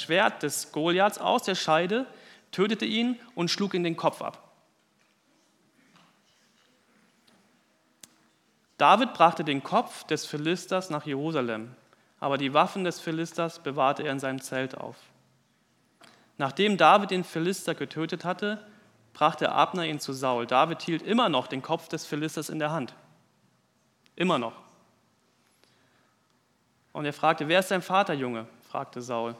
Schwert 0.00 0.42
des 0.42 0.72
Goliaths 0.72 1.18
aus 1.18 1.42
der 1.42 1.54
Scheide, 1.54 2.06
tötete 2.50 2.84
ihn 2.84 3.18
und 3.34 3.50
schlug 3.50 3.74
ihm 3.74 3.84
den 3.84 3.96
Kopf 3.96 4.22
ab. 4.22 4.52
David 8.78 9.14
brachte 9.14 9.44
den 9.44 9.62
Kopf 9.62 10.04
des 10.04 10.26
Philisters 10.26 10.90
nach 10.90 11.06
Jerusalem, 11.06 11.74
aber 12.18 12.36
die 12.36 12.52
Waffen 12.52 12.84
des 12.84 13.00
Philisters 13.00 13.60
bewahrte 13.60 14.02
er 14.02 14.12
in 14.12 14.18
seinem 14.18 14.40
Zelt 14.40 14.76
auf. 14.76 14.96
Nachdem 16.38 16.76
David 16.76 17.10
den 17.10 17.24
Philister 17.24 17.74
getötet 17.74 18.24
hatte, 18.24 18.66
brachte 19.12 19.52
Abner 19.52 19.86
ihn 19.86 20.00
zu 20.00 20.12
Saul. 20.12 20.46
David 20.46 20.82
hielt 20.82 21.02
immer 21.02 21.28
noch 21.28 21.46
den 21.46 21.62
Kopf 21.62 21.88
des 21.88 22.06
Philisters 22.06 22.48
in 22.48 22.58
der 22.58 22.72
Hand. 22.72 22.94
Immer 24.16 24.38
noch. 24.38 24.61
Und 26.92 27.04
er 27.04 27.12
fragte, 27.12 27.48
wer 27.48 27.60
ist 27.60 27.70
dein 27.70 27.82
Vater, 27.82 28.14
Junge? 28.14 28.46
fragte 28.68 29.00
Saul. 29.00 29.34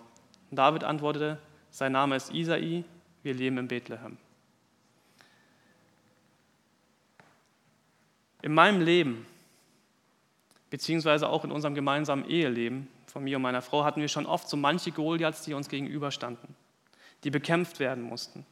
Und 0.50 0.56
David 0.56 0.84
antwortete, 0.84 1.38
sein 1.70 1.92
Name 1.92 2.16
ist 2.16 2.32
Isai, 2.32 2.84
wir 3.22 3.34
leben 3.34 3.58
in 3.58 3.68
Bethlehem. 3.68 4.18
In 8.42 8.54
meinem 8.54 8.80
Leben, 8.80 9.26
beziehungsweise 10.68 11.28
auch 11.28 11.44
in 11.44 11.52
unserem 11.52 11.74
gemeinsamen 11.74 12.28
Eheleben 12.28 12.88
von 13.06 13.22
mir 13.22 13.36
und 13.36 13.42
meiner 13.42 13.62
Frau, 13.62 13.84
hatten 13.84 14.00
wir 14.00 14.08
schon 14.08 14.26
oft 14.26 14.48
so 14.48 14.56
manche 14.56 14.90
Goliaths, 14.90 15.42
die 15.42 15.54
uns 15.54 15.68
gegenüberstanden, 15.68 16.56
die 17.24 17.30
bekämpft 17.30 17.78
werden 17.78 18.02
mussten. 18.02 18.44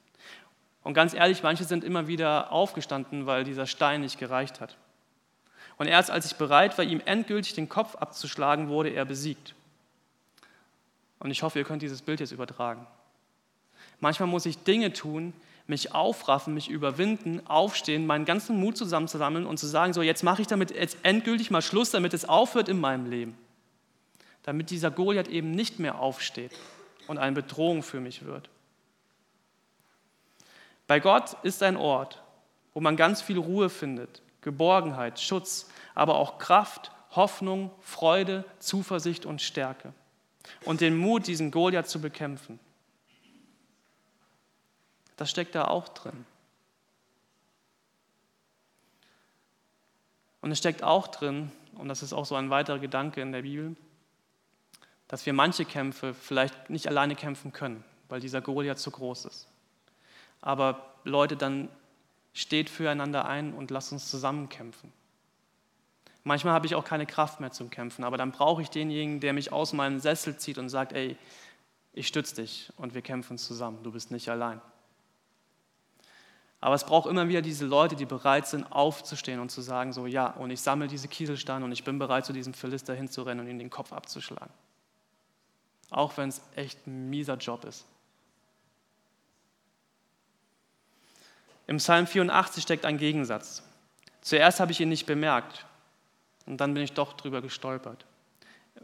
Und 0.82 0.94
ganz 0.94 1.12
ehrlich, 1.12 1.42
manche 1.42 1.64
sind 1.64 1.84
immer 1.84 2.06
wieder 2.06 2.52
aufgestanden, 2.52 3.26
weil 3.26 3.44
dieser 3.44 3.66
Stein 3.66 4.00
nicht 4.02 4.18
gereicht 4.18 4.60
hat. 4.60 4.76
Und 5.80 5.86
erst 5.86 6.10
als 6.10 6.26
ich 6.26 6.36
bereit 6.36 6.76
war, 6.76 6.84
ihm 6.84 7.00
endgültig 7.06 7.54
den 7.54 7.70
Kopf 7.70 7.94
abzuschlagen, 7.94 8.68
wurde 8.68 8.90
er 8.90 9.06
besiegt. 9.06 9.54
Und 11.20 11.30
ich 11.30 11.42
hoffe, 11.42 11.58
ihr 11.58 11.64
könnt 11.64 11.80
dieses 11.80 12.02
Bild 12.02 12.20
jetzt 12.20 12.32
übertragen. 12.32 12.86
Manchmal 13.98 14.28
muss 14.28 14.44
ich 14.44 14.62
Dinge 14.62 14.92
tun, 14.92 15.32
mich 15.66 15.94
aufraffen, 15.94 16.52
mich 16.52 16.68
überwinden, 16.68 17.40
aufstehen, 17.46 18.06
meinen 18.06 18.26
ganzen 18.26 18.60
Mut 18.60 18.76
zusammenzusammeln 18.76 19.46
und 19.46 19.56
zu 19.56 19.66
sagen, 19.66 19.94
so 19.94 20.02
jetzt 20.02 20.22
mache 20.22 20.42
ich 20.42 20.48
damit 20.48 20.70
jetzt 20.70 20.98
endgültig 21.02 21.50
mal 21.50 21.62
Schluss, 21.62 21.88
damit 21.88 22.12
es 22.12 22.26
aufhört 22.26 22.68
in 22.68 22.78
meinem 22.78 23.08
Leben. 23.08 23.38
Damit 24.42 24.68
dieser 24.68 24.90
Goliath 24.90 25.28
eben 25.28 25.50
nicht 25.52 25.78
mehr 25.78 25.98
aufsteht 25.98 26.52
und 27.06 27.16
eine 27.16 27.32
Bedrohung 27.32 27.82
für 27.82 28.00
mich 28.00 28.26
wird. 28.26 28.50
Bei 30.86 31.00
Gott 31.00 31.38
ist 31.42 31.62
ein 31.62 31.78
Ort, 31.78 32.22
wo 32.74 32.80
man 32.80 32.96
ganz 32.96 33.22
viel 33.22 33.38
Ruhe 33.38 33.70
findet, 33.70 34.20
Geborgenheit, 34.42 35.20
Schutz, 35.20 35.68
aber 35.94 36.16
auch 36.16 36.38
Kraft, 36.38 36.92
Hoffnung, 37.10 37.70
Freude, 37.80 38.44
Zuversicht 38.58 39.26
und 39.26 39.42
Stärke. 39.42 39.92
Und 40.64 40.80
den 40.80 40.96
Mut, 40.96 41.26
diesen 41.26 41.50
Goliath 41.50 41.88
zu 41.88 42.00
bekämpfen. 42.00 42.58
Das 45.16 45.30
steckt 45.30 45.54
da 45.54 45.66
auch 45.66 45.88
drin. 45.88 46.24
Und 50.40 50.50
es 50.50 50.58
steckt 50.58 50.82
auch 50.82 51.08
drin, 51.08 51.52
und 51.74 51.88
das 51.88 52.02
ist 52.02 52.12
auch 52.12 52.24
so 52.24 52.34
ein 52.34 52.50
weiterer 52.50 52.78
Gedanke 52.78 53.20
in 53.20 53.32
der 53.32 53.42
Bibel, 53.42 53.76
dass 55.08 55.26
wir 55.26 55.32
manche 55.32 55.64
Kämpfe 55.64 56.14
vielleicht 56.14 56.70
nicht 56.70 56.86
alleine 56.86 57.16
kämpfen 57.16 57.52
können, 57.52 57.84
weil 58.08 58.20
dieser 58.20 58.40
Goliath 58.40 58.78
zu 58.78 58.90
groß 58.90 59.26
ist. 59.26 59.48
Aber 60.40 60.94
Leute, 61.04 61.36
dann 61.36 61.68
steht 62.32 62.70
füreinander 62.70 63.26
ein 63.26 63.52
und 63.54 63.70
lasst 63.70 63.92
uns 63.92 64.10
zusammen 64.10 64.48
kämpfen. 64.48 64.92
Manchmal 66.22 66.52
habe 66.52 66.66
ich 66.66 66.74
auch 66.74 66.84
keine 66.84 67.06
Kraft 67.06 67.40
mehr 67.40 67.50
zum 67.50 67.70
Kämpfen, 67.70 68.04
aber 68.04 68.18
dann 68.18 68.30
brauche 68.30 68.62
ich 68.62 68.70
denjenigen, 68.70 69.20
der 69.20 69.32
mich 69.32 69.52
aus 69.52 69.72
meinem 69.72 70.00
Sessel 70.00 70.36
zieht 70.36 70.58
und 70.58 70.68
sagt, 70.68 70.92
ey, 70.92 71.16
ich 71.92 72.06
stütze 72.06 72.36
dich 72.36 72.72
und 72.76 72.94
wir 72.94 73.02
kämpfen 73.02 73.38
zusammen, 73.38 73.82
du 73.82 73.92
bist 73.92 74.10
nicht 74.10 74.28
allein. 74.28 74.60
Aber 76.60 76.74
es 76.74 76.84
braucht 76.84 77.08
immer 77.08 77.26
wieder 77.28 77.40
diese 77.40 77.64
Leute, 77.64 77.96
die 77.96 78.04
bereit 78.04 78.46
sind, 78.46 78.70
aufzustehen 78.70 79.40
und 79.40 79.50
zu 79.50 79.62
sagen, 79.62 79.94
so 79.94 80.06
ja, 80.06 80.26
und 80.26 80.50
ich 80.50 80.60
sammle 80.60 80.88
diese 80.88 81.08
Kieselsteine 81.08 81.64
und 81.64 81.72
ich 81.72 81.84
bin 81.84 81.98
bereit, 81.98 82.26
zu 82.26 82.34
diesem 82.34 82.52
Philister 82.52 82.94
hinzurennen 82.94 83.44
und 83.44 83.50
ihm 83.50 83.58
den 83.58 83.70
Kopf 83.70 83.92
abzuschlagen. 83.92 84.52
Auch 85.88 86.16
wenn 86.18 86.28
es 86.28 86.42
echt 86.54 86.86
ein 86.86 87.08
mieser 87.08 87.36
Job 87.36 87.64
ist. 87.64 87.86
Im 91.70 91.76
Psalm 91.76 92.08
84 92.08 92.64
steckt 92.64 92.84
ein 92.84 92.98
Gegensatz. 92.98 93.62
Zuerst 94.22 94.58
habe 94.58 94.72
ich 94.72 94.80
ihn 94.80 94.88
nicht 94.88 95.06
bemerkt 95.06 95.66
und 96.46 96.60
dann 96.60 96.74
bin 96.74 96.82
ich 96.82 96.94
doch 96.94 97.12
drüber 97.12 97.40
gestolpert. 97.42 98.06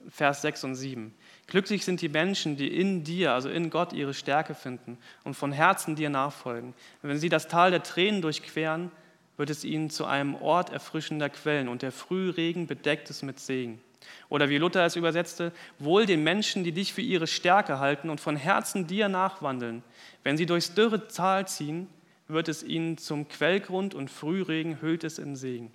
Vers 0.08 0.42
6 0.42 0.62
und 0.62 0.74
7. 0.76 1.12
Glücklich 1.48 1.84
sind 1.84 2.00
die 2.00 2.08
Menschen, 2.08 2.56
die 2.56 2.68
in 2.68 3.02
dir, 3.02 3.32
also 3.32 3.48
in 3.48 3.70
Gott, 3.70 3.92
ihre 3.92 4.14
Stärke 4.14 4.54
finden 4.54 4.98
und 5.24 5.34
von 5.34 5.50
Herzen 5.50 5.96
dir 5.96 6.10
nachfolgen. 6.10 6.74
wenn 7.02 7.18
sie 7.18 7.28
das 7.28 7.48
Tal 7.48 7.72
der 7.72 7.82
Tränen 7.82 8.22
durchqueren, 8.22 8.92
wird 9.36 9.50
es 9.50 9.64
ihnen 9.64 9.90
zu 9.90 10.04
einem 10.04 10.36
Ort 10.36 10.70
erfrischender 10.70 11.28
Quellen 11.28 11.66
und 11.66 11.82
der 11.82 11.90
Frühregen 11.90 12.68
bedeckt 12.68 13.10
es 13.10 13.22
mit 13.22 13.40
Segen. 13.40 13.80
Oder 14.28 14.48
wie 14.48 14.58
Luther 14.58 14.86
es 14.86 14.94
übersetzte, 14.94 15.50
wohl 15.80 16.06
den 16.06 16.22
Menschen, 16.22 16.62
die 16.62 16.70
dich 16.70 16.92
für 16.92 17.02
ihre 17.02 17.26
Stärke 17.26 17.80
halten 17.80 18.10
und 18.10 18.20
von 18.20 18.36
Herzen 18.36 18.86
dir 18.86 19.08
nachwandeln. 19.08 19.82
Wenn 20.22 20.36
sie 20.36 20.46
durchs 20.46 20.72
dürre 20.72 21.08
Tal 21.08 21.48
ziehen, 21.48 21.88
wird 22.28 22.48
es 22.48 22.62
ihnen 22.62 22.98
zum 22.98 23.28
Quellgrund 23.28 23.94
und 23.94 24.10
Frühregen 24.10 24.80
hüllt 24.80 25.04
es 25.04 25.18
in 25.18 25.36
Segen. 25.36 25.72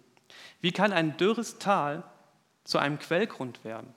Wie 0.60 0.72
kann 0.72 0.92
ein 0.92 1.18
dürres 1.18 1.60
Tal 1.60 2.04
zu 2.64 2.78
einem 2.78 3.00
Quellgrund 3.00 3.64
werden? 3.64 3.94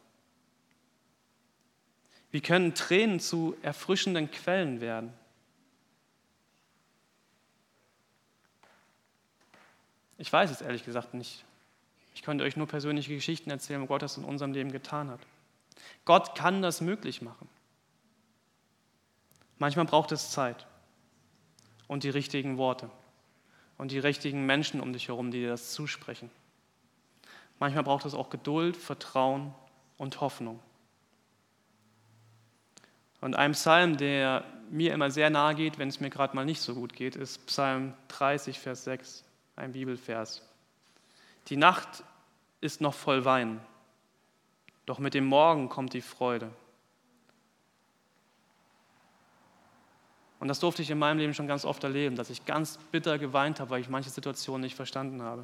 Wie 2.30 2.40
können 2.40 2.74
Tränen 2.74 3.20
zu 3.20 3.56
erfrischenden 3.62 4.30
Quellen 4.30 4.80
werden? 4.80 5.12
Ich 10.18 10.32
weiß 10.32 10.50
es 10.50 10.60
ehrlich 10.60 10.84
gesagt 10.84 11.14
nicht. 11.14 11.44
Ich 12.14 12.22
könnte 12.22 12.44
euch 12.44 12.56
nur 12.56 12.68
persönliche 12.68 13.14
Geschichten 13.14 13.50
erzählen, 13.50 13.82
wo 13.82 13.86
Gott 13.86 14.02
das 14.02 14.16
in 14.16 14.24
unserem 14.24 14.52
Leben 14.52 14.72
getan 14.72 15.10
hat. 15.10 15.20
Gott 16.04 16.36
kann 16.36 16.62
das 16.62 16.80
möglich 16.80 17.22
machen. 17.22 17.48
Manchmal 19.58 19.84
braucht 19.84 20.12
es 20.12 20.30
Zeit 20.30 20.66
und 21.88 22.04
die 22.04 22.10
richtigen 22.10 22.58
Worte 22.58 22.90
und 23.78 23.90
die 23.90 23.98
richtigen 23.98 24.46
Menschen 24.46 24.80
um 24.80 24.92
dich 24.92 25.08
herum, 25.08 25.30
die 25.30 25.40
dir 25.40 25.50
das 25.50 25.72
zusprechen. 25.72 26.30
Manchmal 27.58 27.84
braucht 27.84 28.04
es 28.04 28.14
auch 28.14 28.30
Geduld, 28.30 28.76
Vertrauen 28.76 29.54
und 29.96 30.20
Hoffnung. 30.20 30.60
Und 33.20 33.36
ein 33.36 33.52
Psalm, 33.52 33.96
der 33.96 34.44
mir 34.70 34.92
immer 34.92 35.10
sehr 35.10 35.30
nahe 35.30 35.54
geht, 35.54 35.78
wenn 35.78 35.88
es 35.88 36.00
mir 36.00 36.10
gerade 36.10 36.36
mal 36.36 36.44
nicht 36.44 36.60
so 36.60 36.74
gut 36.74 36.92
geht, 36.94 37.16
ist 37.16 37.46
Psalm 37.46 37.94
30, 38.08 38.58
Vers 38.58 38.84
6, 38.84 39.24
ein 39.56 39.72
Bibelvers. 39.72 40.42
Die 41.48 41.56
Nacht 41.56 42.04
ist 42.60 42.80
noch 42.80 42.94
voll 42.94 43.24
Wein, 43.24 43.60
doch 44.86 44.98
mit 44.98 45.14
dem 45.14 45.24
Morgen 45.24 45.68
kommt 45.68 45.94
die 45.94 46.00
Freude. 46.00 46.50
Und 50.44 50.48
das 50.48 50.60
durfte 50.60 50.82
ich 50.82 50.90
in 50.90 50.98
meinem 50.98 51.16
Leben 51.16 51.32
schon 51.32 51.46
ganz 51.46 51.64
oft 51.64 51.82
erleben, 51.84 52.16
dass 52.16 52.28
ich 52.28 52.44
ganz 52.44 52.76
bitter 52.92 53.16
geweint 53.16 53.60
habe, 53.60 53.70
weil 53.70 53.80
ich 53.80 53.88
manche 53.88 54.10
Situationen 54.10 54.60
nicht 54.60 54.76
verstanden 54.76 55.22
habe. 55.22 55.42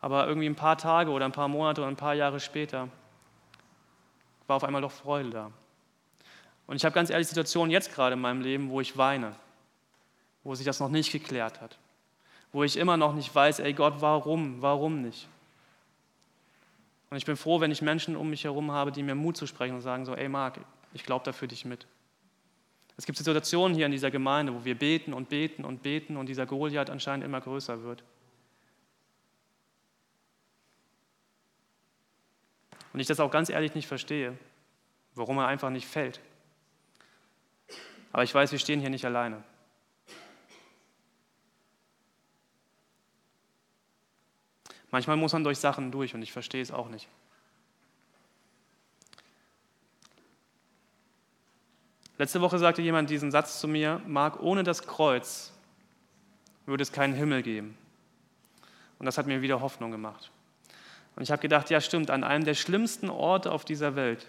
Aber 0.00 0.26
irgendwie 0.26 0.48
ein 0.48 0.56
paar 0.56 0.76
Tage 0.76 1.12
oder 1.12 1.24
ein 1.24 1.30
paar 1.30 1.46
Monate 1.46 1.80
oder 1.80 1.86
ein 1.86 1.96
paar 1.96 2.14
Jahre 2.14 2.40
später 2.40 2.88
war 4.48 4.56
auf 4.56 4.64
einmal 4.64 4.82
doch 4.82 4.90
Freude 4.90 5.30
da. 5.30 5.52
Und 6.66 6.74
ich 6.74 6.84
habe 6.84 6.92
ganz 6.92 7.08
ehrlich 7.08 7.28
Situationen 7.28 7.70
jetzt 7.70 7.94
gerade 7.94 8.14
in 8.14 8.20
meinem 8.20 8.40
Leben, 8.40 8.68
wo 8.68 8.80
ich 8.80 8.98
weine, 8.98 9.36
wo 10.42 10.56
sich 10.56 10.66
das 10.66 10.80
noch 10.80 10.88
nicht 10.88 11.12
geklärt 11.12 11.60
hat, 11.60 11.78
wo 12.50 12.64
ich 12.64 12.76
immer 12.76 12.96
noch 12.96 13.14
nicht 13.14 13.32
weiß, 13.32 13.60
ey 13.60 13.74
Gott, 13.74 13.94
warum, 14.00 14.60
warum 14.60 15.02
nicht? 15.02 15.28
Und 17.10 17.16
ich 17.16 17.26
bin 17.26 17.36
froh, 17.36 17.60
wenn 17.60 17.70
ich 17.70 17.80
Menschen 17.80 18.16
um 18.16 18.28
mich 18.28 18.42
herum 18.42 18.72
habe, 18.72 18.90
die 18.90 19.04
mir 19.04 19.14
Mut 19.14 19.36
zu 19.36 19.46
sprechen 19.46 19.76
und 19.76 19.82
sagen 19.82 20.04
so, 20.04 20.16
ey 20.16 20.28
Marc, 20.28 20.58
ich 20.92 21.04
glaube 21.04 21.24
da 21.24 21.30
für 21.30 21.46
dich 21.46 21.64
mit. 21.64 21.86
Es 22.96 23.06
gibt 23.06 23.18
Situationen 23.18 23.76
hier 23.76 23.86
in 23.86 23.92
dieser 23.92 24.10
Gemeinde, 24.10 24.54
wo 24.54 24.64
wir 24.64 24.78
beten 24.78 25.12
und 25.12 25.28
beten 25.28 25.64
und 25.64 25.82
beten 25.82 26.16
und 26.16 26.26
dieser 26.28 26.46
Goliath 26.46 26.90
anscheinend 26.90 27.24
immer 27.24 27.40
größer 27.40 27.82
wird. 27.82 28.04
Und 32.92 33.00
ich 33.00 33.08
das 33.08 33.18
auch 33.18 33.32
ganz 33.32 33.48
ehrlich 33.48 33.74
nicht 33.74 33.88
verstehe, 33.88 34.38
warum 35.16 35.38
er 35.38 35.48
einfach 35.48 35.70
nicht 35.70 35.86
fällt. 35.86 36.20
Aber 38.12 38.22
ich 38.22 38.32
weiß, 38.32 38.52
wir 38.52 38.60
stehen 38.60 38.78
hier 38.78 38.90
nicht 38.90 39.04
alleine. 39.04 39.42
Manchmal 44.92 45.16
muss 45.16 45.32
man 45.32 45.42
durch 45.42 45.58
Sachen 45.58 45.90
durch 45.90 46.14
und 46.14 46.22
ich 46.22 46.30
verstehe 46.30 46.62
es 46.62 46.70
auch 46.70 46.88
nicht. 46.88 47.08
Letzte 52.18 52.40
Woche 52.40 52.58
sagte 52.58 52.82
jemand 52.82 53.10
diesen 53.10 53.30
Satz 53.30 53.60
zu 53.60 53.68
mir, 53.68 54.00
Marc, 54.06 54.40
ohne 54.40 54.62
das 54.62 54.86
Kreuz 54.86 55.52
würde 56.66 56.82
es 56.82 56.92
keinen 56.92 57.14
Himmel 57.14 57.42
geben. 57.42 57.76
Und 58.98 59.06
das 59.06 59.18
hat 59.18 59.26
mir 59.26 59.42
wieder 59.42 59.60
Hoffnung 59.60 59.90
gemacht. 59.90 60.30
Und 61.16 61.22
ich 61.22 61.30
habe 61.30 61.42
gedacht, 61.42 61.70
ja 61.70 61.80
stimmt, 61.80 62.10
an 62.10 62.24
einem 62.24 62.44
der 62.44 62.54
schlimmsten 62.54 63.10
Orte 63.10 63.52
auf 63.52 63.64
dieser 63.64 63.96
Welt 63.96 64.26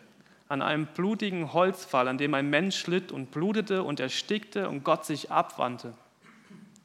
an 0.47 0.61
einem 0.61 0.85
blutigen 0.85 1.53
Holzpfahl, 1.53 2.07
an 2.07 2.17
dem 2.17 2.33
ein 2.33 2.49
Mensch 2.49 2.77
schlitt 2.77 3.11
und 3.11 3.31
blutete 3.31 3.83
und 3.83 3.99
erstickte 3.99 4.69
und 4.69 4.83
Gott 4.83 5.05
sich 5.05 5.31
abwandte, 5.31 5.93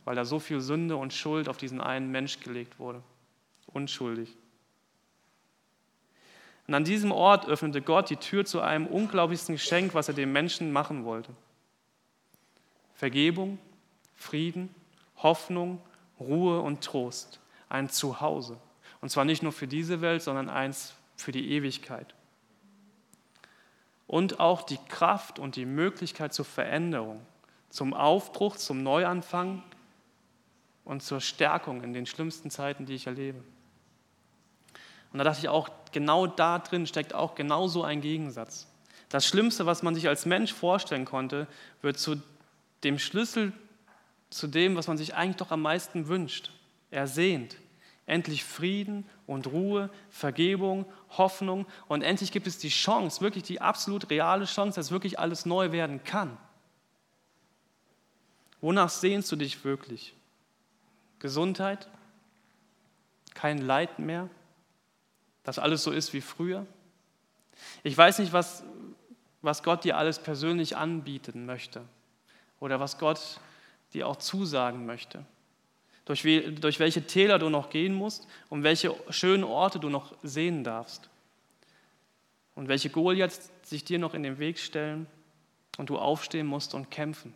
weil 0.05 0.17
da 0.17 0.25
so 0.25 0.39
viel 0.39 0.61
Sünde 0.61 0.97
und 0.97 1.13
Schuld 1.13 1.49
auf 1.49 1.59
diesen 1.59 1.81
einen 1.81 2.11
Mensch 2.11 2.41
gelegt 2.41 2.79
wurde. 2.79 3.03
Unschuldig. 3.67 4.35
Und 6.71 6.77
an 6.77 6.85
diesem 6.85 7.11
Ort 7.11 7.49
öffnete 7.49 7.83
Gott 7.83 8.11
die 8.11 8.17
Tür 8.17 8.45
zu 8.45 8.61
einem 8.61 8.87
unglaublichsten 8.87 9.57
Geschenk, 9.57 9.93
was 9.93 10.07
er 10.07 10.15
dem 10.15 10.31
Menschen 10.31 10.71
machen 10.71 11.05
wollte. 11.05 11.33
Vergebung, 12.95 13.59
Frieden, 14.15 14.73
Hoffnung, 15.17 15.83
Ruhe 16.21 16.61
und 16.61 16.85
Trost. 16.85 17.41
Ein 17.69 17.89
Zuhause. 17.89 18.57
Und 19.01 19.09
zwar 19.09 19.25
nicht 19.25 19.43
nur 19.43 19.51
für 19.51 19.67
diese 19.67 20.01
Welt, 20.01 20.23
sondern 20.23 20.49
eins 20.49 20.95
für 21.17 21.33
die 21.33 21.51
Ewigkeit 21.51 22.15
und 24.07 24.39
auch 24.39 24.63
die 24.63 24.79
Kraft 24.89 25.41
und 25.41 25.57
die 25.57 25.67
Möglichkeit 25.67 26.33
zur 26.33 26.45
Veränderung, 26.45 27.21
zum 27.71 27.95
Aufbruch, 27.95 28.55
zum 28.55 28.85
Neuanfang 28.85 29.65
und 30.85 31.03
zur 31.03 31.21
Stärkung 31.21 31.83
in 31.83 31.93
den 31.95 32.07
schlimmsten 32.07 32.49
Zeiten, 32.49 32.87
die 32.87 32.95
ich 32.95 33.09
erlebe. 33.09 33.43
Und 35.13 35.19
da 35.19 35.25
dachte 35.25 35.41
ich 35.41 35.49
auch, 35.49 35.69
genau 35.93 36.27
da 36.27 36.59
drin 36.59 36.87
steckt 36.87 37.15
auch 37.15 37.35
genau 37.35 37.69
so 37.69 37.83
ein 37.83 38.01
Gegensatz. 38.01 38.67
Das 39.09 39.27
Schlimmste, 39.27 39.67
was 39.67 39.83
man 39.83 39.95
sich 39.95 40.09
als 40.09 40.25
Mensch 40.25 40.55
vorstellen 40.55 41.05
konnte, 41.05 41.49
wird 41.83 41.99
zu 41.99 42.23
dem 42.85 42.99
Schlüssel 42.99 43.53
zu 44.31 44.47
dem, 44.47 44.77
was 44.77 44.87
man 44.87 44.97
sich 44.97 45.15
eigentlich 45.15 45.37
doch 45.37 45.51
am 45.51 45.63
meisten 45.63 46.07
wünscht, 46.07 46.53
ersehnt. 46.91 47.57
Endlich 48.07 48.45
Frieden 48.45 49.05
und 49.27 49.49
Ruhe, 49.49 49.91
Vergebung, 50.11 50.87
Hoffnung 51.11 51.67
und 51.87 52.03
endlich 52.03 52.33
gibt 52.33 52.47
es 52.47 52.59
die 52.59 52.69
Chance, 52.69 53.21
wirklich 53.21 53.45
die 53.45 53.61
absolut 53.61 54.11
reale 54.11 54.47
Chance, 54.47 54.77
dass 54.77 54.91
wirklich 54.91 55.19
alles 55.19 55.47
neu 55.47 55.73
werden 55.73 56.03
kann. 56.03 56.37
Wonach 58.61 58.91
sehnst 58.91 59.31
du 59.31 59.37
dich 59.37 59.65
wirklich? 59.65 60.15
Gesundheit? 61.19 61.89
Kein 63.35 63.59
Leid 63.59 63.99
mehr? 63.99 64.29
Dass 65.45 65.59
alles 65.59 65.83
so 65.83 65.91
ist 65.91 66.13
wie 66.13 66.21
früher? 66.21 66.67
Ich 67.83 67.97
weiß 67.97 68.19
nicht, 68.19 68.33
was, 68.33 68.65
was 69.43 69.63
Gott 69.63 69.85
dir 69.85 69.97
alles 69.97 70.19
persönlich 70.19 70.77
anbieten 70.77 71.47
möchte 71.47 71.83
oder 72.59 72.81
was 72.81 72.99
Gott 72.99 73.41
dir 73.93 74.07
auch 74.07 74.17
zusagen 74.17 74.87
möchte. 74.87 75.25
Durch, 76.05 76.25
wie, 76.25 76.55
durch 76.55 76.81
welche 76.81 77.07
Täler 77.07 77.39
du 77.39 77.51
noch 77.51 77.71
gehen 77.71 77.95
musst 77.95 78.27
und 78.49 78.63
welche 78.63 78.95
schönen 79.11 79.45
Orte 79.45 79.79
du 79.79 79.89
noch 79.89 80.15
sehen 80.23 80.65
darfst. 80.65 81.09
Und 82.55 82.69
welche 82.69 82.91
Goliaths 82.91 83.51
sich 83.63 83.85
dir 83.85 83.99
noch 83.99 84.15
in 84.15 84.23
den 84.23 84.39
Weg 84.39 84.59
stellen 84.59 85.07
und 85.79 85.89
du 85.89 85.99
aufstehen 85.99 86.47
musst 86.47 86.75
und 86.75 86.91
kämpfen. 86.91 87.33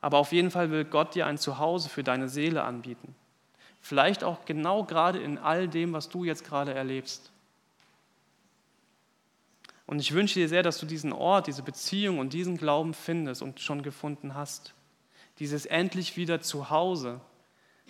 Aber 0.00 0.18
auf 0.18 0.32
jeden 0.32 0.50
Fall 0.50 0.70
will 0.70 0.84
Gott 0.84 1.14
dir 1.14 1.26
ein 1.26 1.38
Zuhause 1.38 1.88
für 1.88 2.02
deine 2.02 2.28
Seele 2.28 2.62
anbieten. 2.62 3.14
Vielleicht 3.88 4.22
auch 4.22 4.44
genau 4.44 4.84
gerade 4.84 5.18
in 5.18 5.38
all 5.38 5.66
dem, 5.66 5.94
was 5.94 6.10
du 6.10 6.22
jetzt 6.22 6.44
gerade 6.44 6.74
erlebst. 6.74 7.32
Und 9.86 9.98
ich 9.98 10.12
wünsche 10.12 10.34
dir 10.34 10.46
sehr, 10.46 10.62
dass 10.62 10.76
du 10.76 10.84
diesen 10.84 11.10
Ort, 11.10 11.46
diese 11.46 11.62
Beziehung 11.62 12.18
und 12.18 12.34
diesen 12.34 12.58
Glauben 12.58 12.92
findest 12.92 13.40
und 13.40 13.60
schon 13.60 13.80
gefunden 13.80 14.34
hast. 14.34 14.74
Dieses 15.38 15.64
endlich 15.64 16.18
wieder 16.18 16.42
Zuhause, 16.42 17.22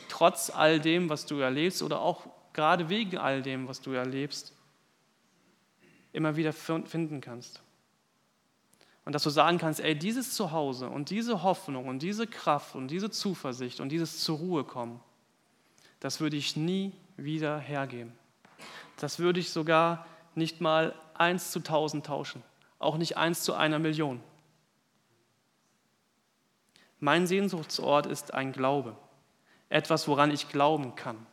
trotz 0.09 0.51
all 0.51 0.79
dem, 0.79 1.09
was 1.09 1.27
du 1.27 1.41
erlebst 1.41 1.83
oder 1.83 2.01
auch 2.01 2.29
gerade 2.53 2.89
wegen 2.89 3.19
all 3.19 3.43
dem, 3.43 3.67
was 3.67 3.81
du 3.81 3.91
erlebst, 3.91 4.53
immer 6.13 6.37
wieder 6.37 6.53
finden 6.53 7.21
kannst. 7.21 7.61
Und 9.05 9.15
dass 9.15 9.25
du 9.25 9.31
sagen 9.31 9.59
kannst, 9.59 9.81
ey, 9.81 9.99
dieses 9.99 10.33
Zuhause 10.33 10.89
und 10.89 11.11
diese 11.11 11.43
Hoffnung 11.43 11.89
und 11.89 12.05
diese 12.05 12.29
Kraft 12.29 12.77
und 12.77 12.87
diese 12.87 13.11
Zuversicht 13.11 13.81
und 13.81 13.89
dieses 13.89 14.21
zur 14.21 14.39
Ruhe 14.39 14.63
kommen, 14.63 15.01
das 16.01 16.21
würde 16.21 16.37
ich 16.37 16.57
nie 16.57 16.93
wieder 17.17 17.59
hergeben. 17.59 18.13
Das 18.99 19.19
würde 19.19 19.41
ich 19.41 19.51
sogar 19.51 20.07
nicht 20.35 20.61
mal 20.61 20.95
eins 21.15 21.51
zu 21.51 21.61
tausend 21.61 22.07
tauschen, 22.07 22.43
auch 22.79 22.97
nicht 22.97 23.17
eins 23.17 23.43
zu 23.43 23.55
einer 23.55 23.79
Million. 23.79 24.21
Mein 27.01 27.27
Sehnsuchtsort 27.27 28.07
ist 28.07 28.35
ein 28.35 28.53
Glaube, 28.53 28.97
etwas, 29.69 30.09
woran 30.09 30.31
ich 30.31 30.49
glauben 30.49 30.95
kann. 30.97 31.27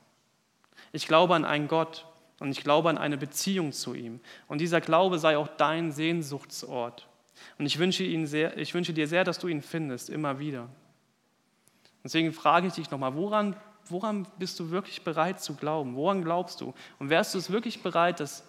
Ich 0.91 1.07
glaube 1.07 1.35
an 1.35 1.45
einen 1.45 1.67
Gott 1.67 2.05
und 2.39 2.51
ich 2.51 2.63
glaube 2.63 2.89
an 2.89 2.97
eine 2.97 3.17
Beziehung 3.17 3.71
zu 3.71 3.93
ihm. 3.93 4.19
Und 4.47 4.59
dieser 4.59 4.81
Glaube 4.81 5.17
sei 5.19 5.37
auch 5.37 5.47
dein 5.47 5.91
Sehnsuchtsort. 5.91 7.07
Und 7.57 7.65
ich 7.65 7.79
wünsche, 7.79 8.03
ihn 8.03 8.27
sehr, 8.27 8.57
ich 8.57 8.73
wünsche 8.73 8.93
dir 8.93 9.07
sehr, 9.07 9.23
dass 9.23 9.39
du 9.39 9.47
ihn 9.47 9.61
findest, 9.61 10.09
immer 10.09 10.39
wieder. 10.39 10.69
Deswegen 12.03 12.31
frage 12.31 12.67
ich 12.67 12.73
dich 12.73 12.91
nochmal, 12.91 13.15
woran, 13.15 13.55
woran 13.87 14.27
bist 14.39 14.59
du 14.59 14.69
wirklich 14.69 15.03
bereit 15.03 15.41
zu 15.41 15.55
glauben? 15.55 15.95
Woran 15.95 16.23
glaubst 16.23 16.61
du? 16.61 16.73
Und 16.99 17.09
wärst 17.09 17.33
du 17.33 17.37
es 17.37 17.49
wirklich 17.49 17.83
bereit, 17.83 18.19
das 18.19 18.43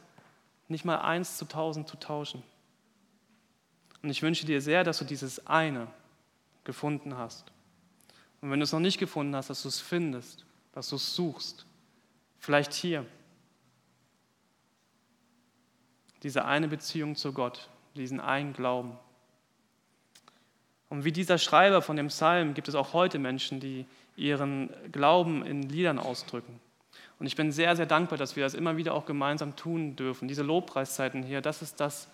nicht 0.68 0.84
mal 0.84 0.98
eins 0.98 1.36
zu 1.36 1.44
tausend 1.44 1.88
zu 1.88 1.96
tauschen. 1.96 2.42
Und 4.02 4.10
ich 4.10 4.22
wünsche 4.22 4.46
dir 4.46 4.60
sehr, 4.60 4.84
dass 4.84 4.98
du 4.98 5.04
dieses 5.04 5.46
eine 5.46 5.88
gefunden 6.64 7.16
hast. 7.16 7.50
Und 8.40 8.50
wenn 8.50 8.60
du 8.60 8.64
es 8.64 8.72
noch 8.72 8.80
nicht 8.80 8.98
gefunden 8.98 9.34
hast, 9.34 9.50
dass 9.50 9.62
du 9.62 9.68
es 9.68 9.80
findest, 9.80 10.44
dass 10.72 10.88
du 10.88 10.96
es 10.96 11.14
suchst. 11.14 11.66
Vielleicht 12.38 12.72
hier. 12.72 13.06
Diese 16.22 16.44
eine 16.44 16.68
Beziehung 16.68 17.16
zu 17.16 17.32
Gott, 17.32 17.68
diesen 17.94 18.20
einen 18.20 18.52
Glauben. 18.52 18.98
Und 20.88 21.04
wie 21.04 21.12
dieser 21.12 21.38
Schreiber 21.38 21.82
von 21.82 21.96
dem 21.96 22.08
Psalm 22.08 22.54
gibt 22.54 22.68
es 22.68 22.74
auch 22.74 22.92
heute 22.92 23.18
Menschen, 23.18 23.58
die 23.60 23.86
ihren 24.16 24.70
Glauben 24.90 25.44
in 25.44 25.62
Liedern 25.62 25.98
ausdrücken. 25.98 26.60
Und 27.18 27.26
ich 27.26 27.36
bin 27.36 27.52
sehr, 27.52 27.76
sehr 27.76 27.86
dankbar, 27.86 28.18
dass 28.18 28.36
wir 28.36 28.44
das 28.44 28.54
immer 28.54 28.76
wieder 28.76 28.94
auch 28.94 29.06
gemeinsam 29.06 29.56
tun 29.56 29.96
dürfen. 29.96 30.28
Diese 30.28 30.42
Lobpreiszeiten 30.42 31.22
hier, 31.22 31.40
das 31.40 31.62
ist 31.62 31.80
das, 31.80 32.08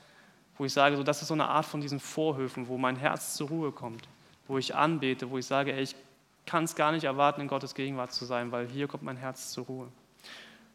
wo 0.57 0.65
ich 0.65 0.73
sage, 0.73 0.97
so, 0.97 1.03
das 1.03 1.23
ist 1.23 1.29
so 1.29 1.35
eine 1.35 1.49
Art 1.49 1.67
von 1.67 1.81
diesen 1.81 1.99
Vorhöfen, 1.99 2.69
wo 2.69 2.79
mein 2.79 2.97
Herz 2.97 3.35
zur 3.35 3.49
Ruhe 3.49 3.73
kommt, 3.73 4.07
wo 4.47 4.59
ich 4.59 4.75
anbete, 4.75 5.31
wo 5.31 5.39
ich 5.39 5.47
sage, 5.47 5.73
ey, 5.73 5.83
ich 5.83 5.97
kann 6.47 6.65
es 6.65 6.75
gar 6.75 6.93
nicht 6.93 7.05
erwarten, 7.05 7.41
in 7.41 7.49
Gottes 7.49 7.75
Gegenwart 7.75 8.13
zu 8.13 8.25
sein, 8.25 8.53
weil 8.53 8.69
hier 8.69 8.89
kommt 8.89 9.03
mein 9.03 9.17
Herz 9.17 9.53
zur 9.53 9.67
Ruhe. 9.67 9.89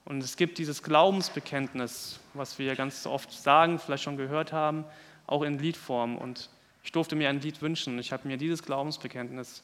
Und 0.05 0.23
es 0.23 0.37
gibt 0.37 0.57
dieses 0.57 0.83
Glaubensbekenntnis, 0.83 2.19
was 2.33 2.59
wir 2.59 2.75
ganz 2.75 3.05
oft 3.05 3.31
sagen, 3.31 3.77
vielleicht 3.77 4.03
schon 4.03 4.15
gehört 4.15 4.53
haben, 4.53 4.85
auch 5.25 5.41
in 5.43 5.59
Liedform. 5.59 6.17
Und 6.17 6.49
ich 6.83 6.93
durfte 6.93 7.17
mir 7.17 7.27
ein 7.27 7.41
Lied 7.41 7.61
wünschen. 7.61 7.99
Ich 7.99 8.13
habe 8.13 8.25
mir 8.27 8.37
dieses 8.37 8.63
Glaubensbekenntnis 8.63 9.63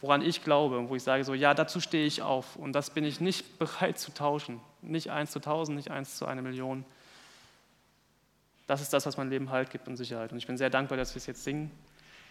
woran 0.00 0.22
ich 0.22 0.44
glaube 0.44 0.78
und 0.78 0.88
wo 0.88 0.96
ich 0.96 1.02
sage, 1.02 1.24
so 1.24 1.34
ja, 1.34 1.54
dazu 1.54 1.80
stehe 1.80 2.06
ich 2.06 2.22
auf 2.22 2.56
und 2.56 2.72
das 2.72 2.90
bin 2.90 3.04
ich 3.04 3.20
nicht 3.20 3.58
bereit 3.58 3.98
zu 3.98 4.12
tauschen. 4.12 4.60
Nicht 4.82 5.10
eins 5.10 5.30
zu 5.32 5.40
tausend, 5.40 5.76
nicht 5.76 5.90
eins 5.90 6.16
zu 6.16 6.26
einer 6.26 6.42
Million. 6.42 6.84
Das 8.66 8.80
ist 8.80 8.92
das, 8.92 9.06
was 9.06 9.16
mein 9.16 9.30
Leben 9.30 9.50
Halt 9.50 9.70
gibt 9.70 9.88
und 9.88 9.96
Sicherheit. 9.96 10.30
Und 10.30 10.38
ich 10.38 10.46
bin 10.46 10.56
sehr 10.56 10.70
dankbar, 10.70 10.98
dass 10.98 11.14
wir 11.14 11.18
es 11.18 11.26
jetzt 11.26 11.42
singen 11.42 11.70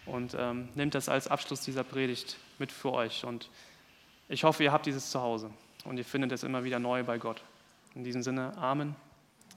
und 0.06 0.36
ähm, 0.38 0.68
nehmt 0.74 0.94
das 0.94 1.08
als 1.08 1.28
Abschluss 1.28 1.62
dieser 1.62 1.84
Predigt 1.84 2.36
mit 2.58 2.72
für 2.72 2.92
euch. 2.92 3.24
Und 3.24 3.50
ich 4.28 4.44
hoffe, 4.44 4.62
ihr 4.62 4.72
habt 4.72 4.86
dieses 4.86 5.10
zu 5.10 5.20
Hause 5.20 5.50
und 5.84 5.98
ihr 5.98 6.04
findet 6.04 6.32
es 6.32 6.44
immer 6.44 6.64
wieder 6.64 6.78
neu 6.78 7.02
bei 7.02 7.18
Gott. 7.18 7.42
In 7.94 8.04
diesem 8.04 8.22
Sinne, 8.22 8.56
Amen. 8.56 8.94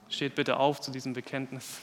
Steht 0.08 0.34
bitte 0.34 0.58
auf 0.58 0.80
zu 0.80 0.90
diesem 0.90 1.12
Bekenntnis. 1.12 1.80